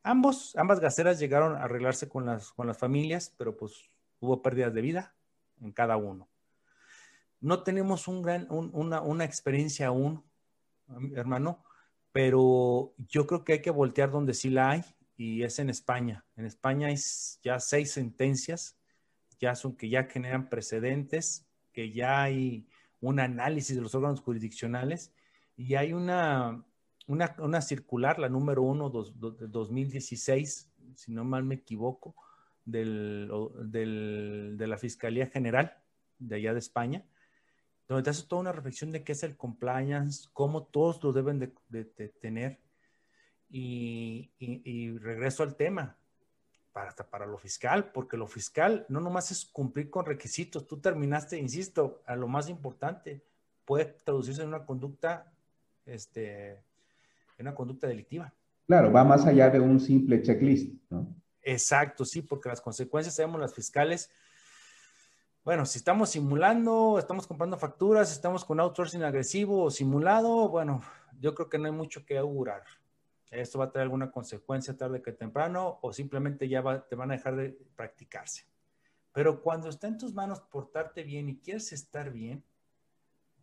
[0.03, 3.91] Ambos, ambas gaseras llegaron a arreglarse con las, con las familias, pero pues
[4.21, 5.15] hubo pérdidas de vida
[5.59, 6.29] en cada uno.
[7.41, 10.23] No tenemos un gran, una, experiencia aún,
[11.13, 11.61] hermano,
[12.13, 14.85] pero yo creo que hay que voltear donde sí la hay
[15.17, 16.23] y es en España.
[16.37, 16.95] En España hay
[17.43, 18.77] ya seis sentencias,
[19.41, 22.65] ya son que ya generan precedentes, que ya hay
[23.01, 25.11] un análisis de los órganos jurisdiccionales
[25.59, 26.63] y hay una,
[27.07, 32.15] una, circular, la número uno de 2016, si no mal me equivoco,
[32.63, 33.29] del,
[33.67, 35.77] de la Fiscalía General
[36.17, 37.03] de allá de España,
[37.89, 41.39] donde te hace toda una reflexión de qué es el compliance, cómo todos lo deben
[41.39, 41.85] de,
[42.21, 42.61] tener.
[43.49, 44.31] Y,
[44.99, 45.97] regreso al tema,
[46.71, 50.65] para, para lo fiscal, porque lo fiscal no nomás es cumplir con requisitos.
[50.67, 53.25] Tú terminaste, insisto, a lo más importante,
[53.65, 55.33] puede traducirse en una conducta,
[55.93, 56.51] este,
[57.37, 58.33] en una conducta delictiva.
[58.67, 61.15] Claro, va más allá de un simple checklist, ¿no?
[61.41, 64.09] Exacto, sí, porque las consecuencias, sabemos, las fiscales,
[65.43, 70.81] bueno, si estamos simulando, estamos comprando facturas, estamos con outsourcing agresivo o simulado, bueno,
[71.19, 72.63] yo creo que no hay mucho que augurar.
[73.31, 77.15] Esto va a traer alguna consecuencia tarde que temprano o simplemente ya te van a
[77.15, 78.45] dejar de practicarse.
[79.11, 82.43] Pero cuando está en tus manos portarte bien y quieres estar bien,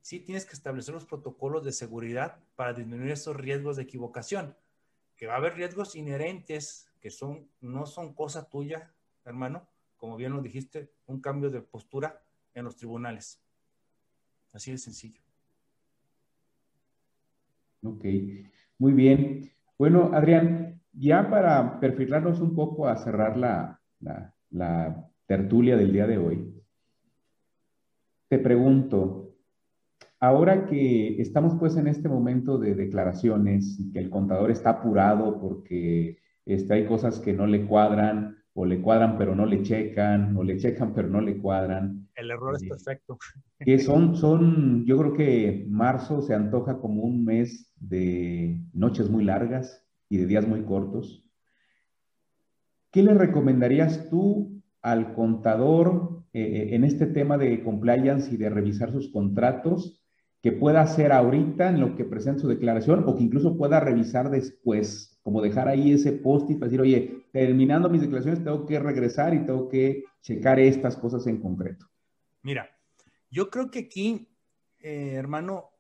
[0.07, 4.55] sí tienes que establecer los protocolos de seguridad para disminuir esos riesgos de equivocación,
[5.17, 8.95] que va a haber riesgos inherentes que son, no son cosa tuya,
[9.25, 12.23] hermano, como bien lo dijiste, un cambio de postura
[12.55, 13.43] en los tribunales.
[14.53, 15.21] Así de sencillo.
[17.83, 18.05] Ok,
[18.79, 19.51] muy bien.
[19.77, 23.83] Bueno, Adrián, ya para perfilarnos un poco a cerrar la,
[24.51, 26.63] la tertulia del día de hoy,
[28.29, 29.26] te pregunto,
[30.21, 35.41] ahora que estamos pues en este momento de declaraciones y que el contador está apurado
[35.41, 40.35] porque este, hay cosas que no le cuadran o le cuadran pero no le checan,
[40.37, 42.09] o le checan pero no le cuadran.
[42.15, 43.19] El error es eh, perfecto.
[43.59, 49.25] Que son, son, yo creo que marzo se antoja como un mes de noches muy
[49.25, 51.23] largas y de días muy cortos.
[52.91, 58.49] ¿Qué le recomendarías tú al contador eh, eh, en este tema de compliance y de
[58.49, 60.03] revisar sus contratos
[60.47, 64.31] que pueda hacer ahorita en lo que presenta su declaración o que incluso pueda revisar
[64.31, 65.13] después?
[65.25, 69.45] como dejar ahí ese post y decir, oye, terminando mis declaraciones, tengo que regresar y
[69.45, 71.85] tengo que checar estas cosas en concreto.
[72.43, 72.71] Mira,
[73.29, 74.29] yo creo que aquí,
[74.79, 75.71] eh, hermano,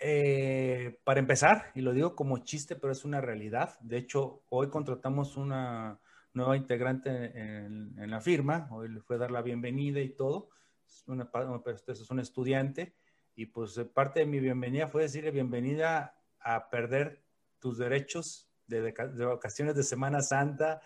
[0.00, 3.78] eh, para empezar, y lo digo como chiste, pero es una realidad.
[3.80, 6.00] De hecho, hoy contratamos una
[6.32, 10.48] nueva integrante en, la firma, hoy le fue a dar la bienvenida y todo.
[10.88, 11.28] Es, una,
[11.66, 12.94] es un estudiante
[13.34, 17.22] y pues parte de mi bienvenida fue decirle bienvenida a perder
[17.58, 18.92] tus derechos de,
[19.24, 20.80] vacaciones de Semana Santa,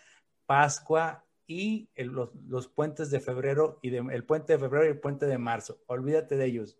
[0.47, 5.39] Pascua y los, puentes de febrero y el puente de febrero y el puente de
[5.39, 5.81] marzo.
[5.87, 6.79] Olvídate de ellos.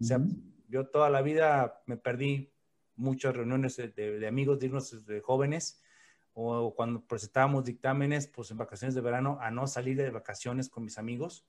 [0.00, 0.18] O sea,
[0.68, 2.52] yo toda la vida me perdí
[2.96, 5.80] muchas reuniones de, amigos dignos de jóvenes
[6.32, 10.84] o cuando presentábamos dictámenes, pues en vacaciones de verano, a no salir de vacaciones con
[10.84, 11.46] mis amigos.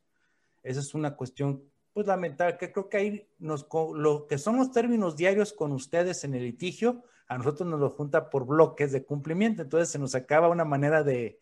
[0.61, 1.63] Esa es una cuestión,
[1.95, 6.25] pues lamentable, que creo que ahí nos, lo que son los términos diarios con ustedes
[6.25, 10.13] en el litigio, a nosotros nos lo junta por bloques de cumplimiento, entonces se nos
[10.13, 11.39] acaba una manera de,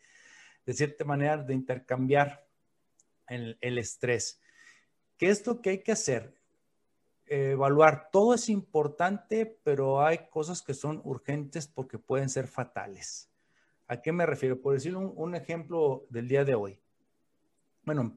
[0.64, 2.46] de cierta manera, de intercambiar
[3.30, 4.40] el, el estrés.
[5.18, 6.36] ¿Qué es lo que hay que hacer?
[7.26, 8.10] evaluar.
[8.12, 13.28] Todo es importante, pero hay cosas que son urgentes porque pueden ser fatales.
[13.88, 14.62] ¿A qué me refiero?
[14.62, 16.83] Por decir un, un, ejemplo del día de hoy.
[17.86, 18.16] Bueno,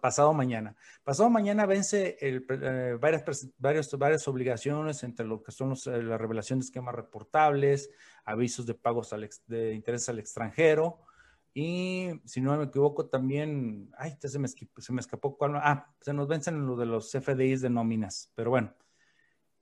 [0.00, 0.76] pasado mañana.
[1.02, 3.24] Pasado mañana vence eh, varias,
[3.58, 7.90] varias, varias obligaciones entre lo que son eh, la revelación de esquemas reportables,
[8.24, 9.14] avisos de pagos
[9.46, 11.00] de interés al extranjero
[11.54, 15.54] y, si no me equivoco, también, ay, se me, se me escapó, ¿cuál?
[15.56, 18.74] ah, se nos vencen lo de los FDIs de nóminas, pero bueno,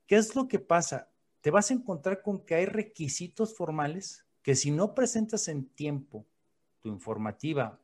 [0.07, 1.11] ¿qué es lo que pasa?
[1.43, 6.27] Te vas a encontrar con que hay requisitos formales que si no presentas en tiempo
[6.81, 7.82] tu informativa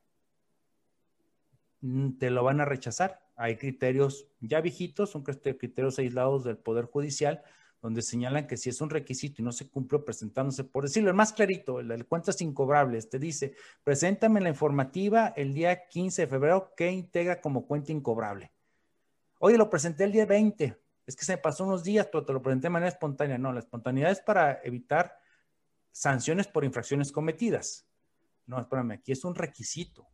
[2.18, 3.20] te lo van a rechazar.
[3.36, 7.42] Hay criterios ya viejitos, son criterios aislados del Poder Judicial,
[7.80, 11.14] donde señalan que si es un requisito y no se cumple presentándose, por decirlo, el
[11.14, 13.54] más clarito, el de cuentas incobrables, te dice,
[13.84, 18.52] preséntame la informativa el día 15 de febrero que integra como cuenta incobrable.
[19.38, 20.76] Oye, lo presenté el día 20,
[21.06, 23.38] es que se me pasó unos días, pero te lo presenté de manera espontánea.
[23.38, 25.16] No, la espontaneidad es para evitar
[25.92, 27.88] sanciones por infracciones cometidas.
[28.46, 30.06] No, espérame, aquí es un requisito.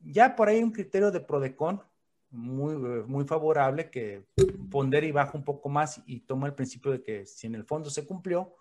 [0.00, 1.82] Ya por ahí un criterio de Prodecon
[2.30, 4.24] muy, muy favorable que
[4.70, 7.64] pondera y baja un poco más y toma el principio de que si en el
[7.64, 8.54] fondo se cumplió,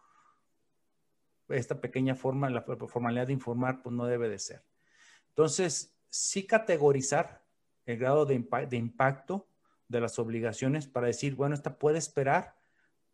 [1.50, 4.64] esta pequeña forma, la formalidad de informar, pues no debe de ser.
[5.30, 7.44] Entonces, sí categorizar
[7.86, 9.48] el grado de, de impacto
[9.88, 12.56] de las obligaciones para decir, bueno, esta puede esperar,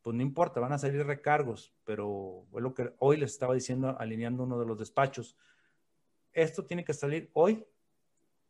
[0.02, 3.96] pues no importa, van a salir recargos, pero es lo que hoy les estaba diciendo,
[4.00, 5.38] alineando uno de los despachos.
[6.32, 7.64] Esto tiene que salir hoy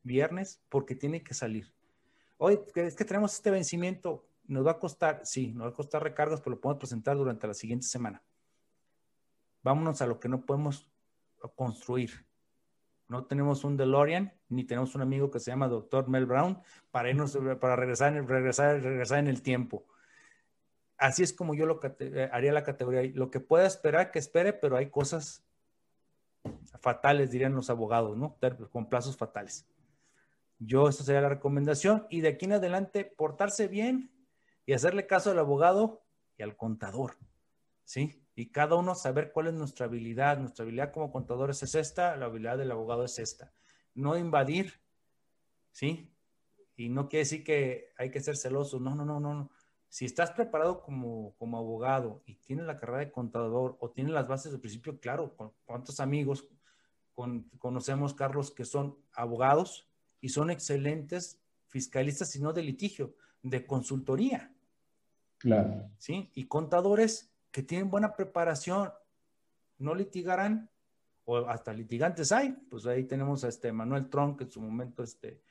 [0.04, 1.74] viernes porque tiene que salir.
[2.38, 6.04] Hoy es que tenemos este vencimiento, nos va a costar, sí, nos va a costar
[6.04, 8.22] recargos, pero lo podemos presentar durante la siguiente semana.
[9.62, 10.88] Vámonos a lo que no podemos
[11.56, 12.26] construir.
[13.08, 16.10] No tenemos un DeLorean, ni tenemos un amigo que se llama Dr.
[16.10, 19.86] Mel Brown para irnos, para regresar, regresar, regresar en el tiempo.
[20.98, 23.04] Así es como yo lo eh, haría la categoría.
[23.14, 25.44] Lo que pueda esperar, que espere, pero hay cosas
[26.80, 28.38] fatales, dirían los abogados, ¿no?
[28.72, 29.66] Con plazos fatales.
[30.66, 32.08] Yo, esa sería la recomendación.
[32.10, 34.12] Y de aquí en adelante, portarse bien
[34.66, 36.04] y hacerle caso al abogado
[36.38, 37.18] y al contador.
[37.84, 38.24] ¿Sí?
[38.36, 40.38] Y cada uno saber cuál es nuestra habilidad.
[40.38, 43.54] Nuestra habilidad como contadores es esta, la habilidad del abogado es esta.
[43.94, 44.82] No invadir,
[45.72, 46.12] ¿sí?
[46.76, 48.80] Y no quiere decir que hay que ser celoso.
[48.80, 49.52] No, no, no, no.
[49.90, 54.28] Si estás preparado como, como abogado y tienes la carrera de contador o tienes las
[54.28, 55.36] bases de principio, claro,
[55.66, 56.48] ¿cuántos amigos
[57.60, 59.88] conocemos, Carlos, que son abogados
[60.24, 64.56] y son excelentes fiscalistas, y no de litigio, de consultoría.
[65.38, 65.92] Claro.
[65.98, 66.32] ¿Sí?
[66.34, 68.90] Y contadores que tienen buena preparación,
[69.80, 70.70] no litigarán,
[71.26, 75.04] o hasta litigantes hay, pues ahí tenemos a este Manuel Tron, que en su momento,
[75.04, 75.42] este,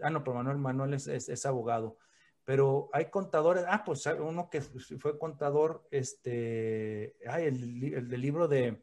[0.00, 1.98] ah, no, pero Manuel Manuel es, es, abogado,
[2.46, 8.48] pero hay contadores, ah, pues uno que fue contador, este, ay, el, el del libro
[8.48, 8.82] de,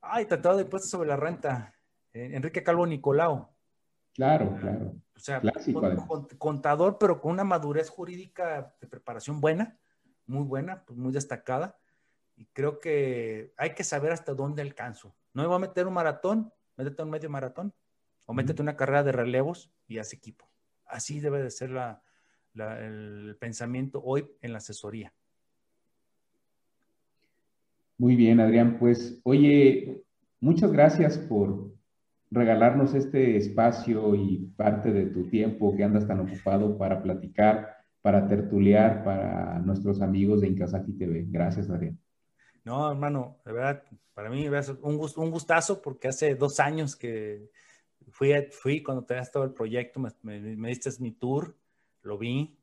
[0.00, 1.74] ay, Tratado de Impuestos sobre la Renta,
[2.14, 3.53] eh, Enrique Calvo Nicolau,
[4.14, 4.94] Claro, claro.
[5.16, 5.42] O sea,
[6.38, 9.78] contador, pero con una madurez jurídica de preparación buena,
[10.26, 11.78] muy buena, pues muy destacada.
[12.36, 15.14] Y creo que hay que saber hasta dónde alcanzo.
[15.32, 17.74] No me voy a meter un maratón, métete un medio maratón
[18.26, 20.48] o métete una carrera de relevos y haz equipo.
[20.86, 21.70] Así debe de ser
[22.54, 25.12] el pensamiento hoy en la asesoría.
[27.98, 28.78] Muy bien, Adrián.
[28.78, 30.02] Pues, oye,
[30.40, 31.73] muchas gracias por,
[32.34, 38.26] regalarnos este espacio y parte de tu tiempo que andas tan ocupado para platicar, para
[38.26, 41.26] tertuliar para nuestros amigos de Incasaki TV.
[41.28, 41.98] Gracias, Adrián.
[42.64, 43.82] No, hermano, de verdad,
[44.14, 47.50] para mí un, un gustazo porque hace dos años que
[48.10, 51.56] fui, fui cuando te todo el proyecto, me, me, diste mi tour,
[52.02, 52.58] lo vi,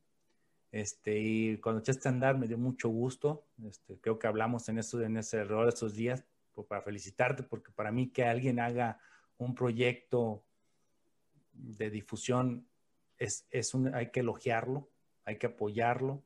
[0.71, 3.45] este, y cuando echaste a andar me dio mucho gusto.
[3.63, 7.71] Este, creo que hablamos en, eso, en ese error esos días pues, para felicitarte, porque
[7.71, 8.99] para mí que alguien haga
[9.41, 10.43] un proyecto
[11.53, 12.67] de difusión
[13.17, 14.89] es, es un, hay que elogiarlo,
[15.25, 16.23] hay que apoyarlo.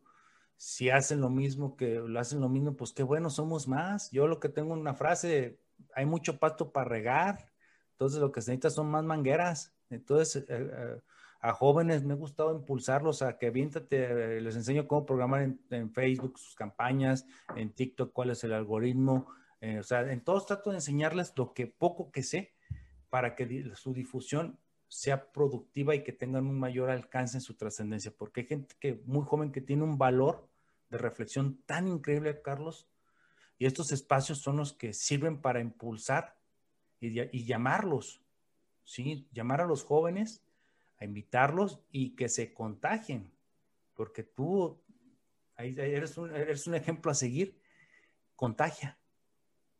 [0.57, 4.11] Si hacen lo mismo que lo hacen lo mismo, pues qué bueno, somos más.
[4.11, 5.59] Yo lo que tengo una frase,
[5.93, 7.51] hay mucho pasto para regar,
[7.91, 9.73] entonces lo que se necesita son más mangueras.
[9.89, 11.01] Entonces, eh, eh,
[11.39, 16.37] a jóvenes me ha gustado impulsarlos a que aviéntate, les enseño cómo programar en, Facebook
[16.37, 19.27] sus campañas, en TikTok cuál es el algoritmo.
[19.61, 22.54] Eh, o sea, en todos trato de enseñarles lo que poco que sé
[23.09, 28.13] para que su difusión sea productiva y que tengan un mayor alcance en su trascendencia,
[28.15, 30.47] porque hay gente muy joven que tiene un valor
[30.89, 32.87] de reflexión tan increíble, Carlos,
[33.57, 36.37] y estos espacios son los que sirven para impulsar
[36.99, 38.21] y, llamarlos,
[38.83, 39.27] ¿sí?
[39.31, 40.43] Llamar a los jóvenes,
[40.97, 43.31] a invitarlos y que se contagien,
[43.95, 44.79] porque tú
[45.57, 47.59] eres un, eres un ejemplo a seguir,
[48.35, 48.97] contagia.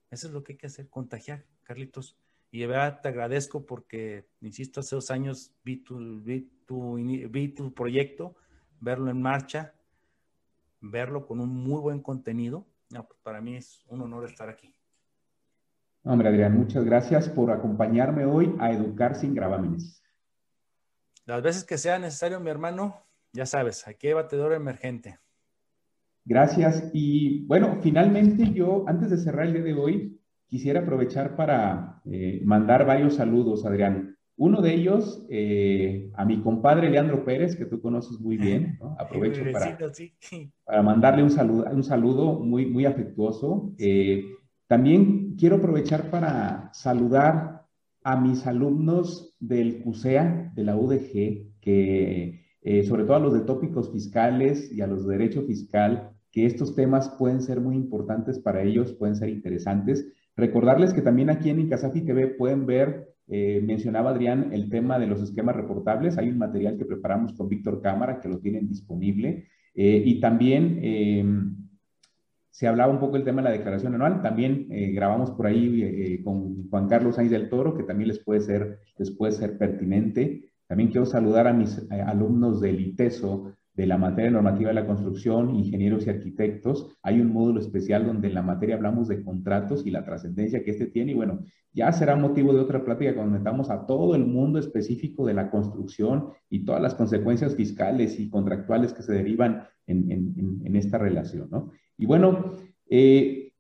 [0.09, 2.17] Eso es lo que hay que hacer, contagiar, Carlitos
[2.55, 7.49] y de verdad te agradezco porque, insisto, hace dos años vi tu, vi tu, vi
[7.49, 8.33] tu proyecto,
[8.79, 9.73] verlo en marcha,
[10.79, 12.65] verlo con un muy buen contenido.
[12.91, 14.73] No, pues para mí es un honor estar aquí.
[16.03, 20.01] Hombre, Adrián, muchas gracias por acompañarme hoy a Educar sin gravámenes.
[21.25, 25.19] Las veces que sea necesario, mi hermano, ya sabes, aquí hay batedor emergente.
[26.23, 26.89] Gracias.
[26.93, 32.41] Y bueno, finalmente yo, antes de cerrar el día de hoy, quisiera aprovechar para eh,
[32.43, 34.17] mandar varios saludos, Adrián.
[34.37, 38.77] Uno de ellos eh, a mi compadre Leandro Pérez, que tú conoces muy bien.
[38.99, 39.77] Aprovecho para,
[40.65, 43.73] para, mandarle un saludo, un saludo muy, muy afectuoso.
[43.77, 44.25] Eh,
[44.67, 47.65] también quiero aprovechar para saludar
[48.03, 52.41] a mis alumnos del CUSEA, de la UDG, que
[52.87, 56.75] sobre todo a los de tópicos fiscales y a los de derecho fiscal, que estos
[56.75, 60.05] temas pueden ser muy importantes para ellos, pueden ser interesantes.
[60.37, 65.07] Recordarles que también aquí en Incasafi TV pueden ver, eh, mencionaba Adrián, el tema de
[65.07, 66.17] los esquemas reportables.
[66.17, 69.47] Hay un material que preparamos con Víctor Cámara que lo tienen disponible.
[69.73, 71.55] Eh, y también em,
[72.49, 74.21] se hablaba un poco del tema de la declaración anual.
[74.21, 78.41] También eh, grabamos por ahí con Juan Carlos Sainz del Toro, que también les puede
[78.41, 80.51] ser, les puede ser pertinente.
[80.67, 85.53] También quiero saludar a mis alumnos del ITESO, de la materia normativa de la construcción,
[85.55, 86.97] ingenieros y arquitectos.
[87.03, 90.71] Hay un módulo especial donde en la materia hablamos de contratos y la trascendencia que
[90.71, 91.11] este tiene.
[91.11, 91.39] Y bueno,
[91.73, 95.51] ya será motivo de otra plática cuando metamos a todo el mundo específico de la
[95.51, 101.71] construcción y todas las consecuencias fiscales y contractuales que se derivan en, esta relación, ¿no?
[101.97, 102.53] Y bueno,
[102.89, 103.51] eh,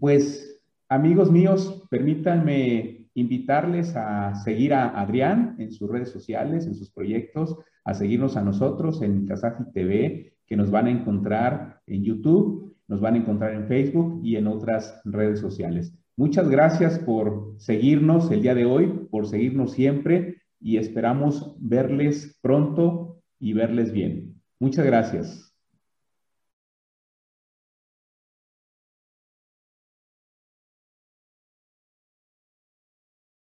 [0.00, 6.90] pues amigos míos, permítanme invitarles a seguir a Adrián en sus redes sociales, en sus
[6.90, 12.76] proyectos, a seguirnos a nosotros en Kazafi TV, que nos van a encontrar en YouTube,
[12.86, 15.94] nos van a encontrar en Facebook y en otras redes sociales.
[16.16, 23.22] Muchas gracias por seguirnos el día de hoy, por seguirnos siempre y esperamos verles pronto
[23.38, 24.34] y verles bien.
[24.58, 25.47] Muchas gracias.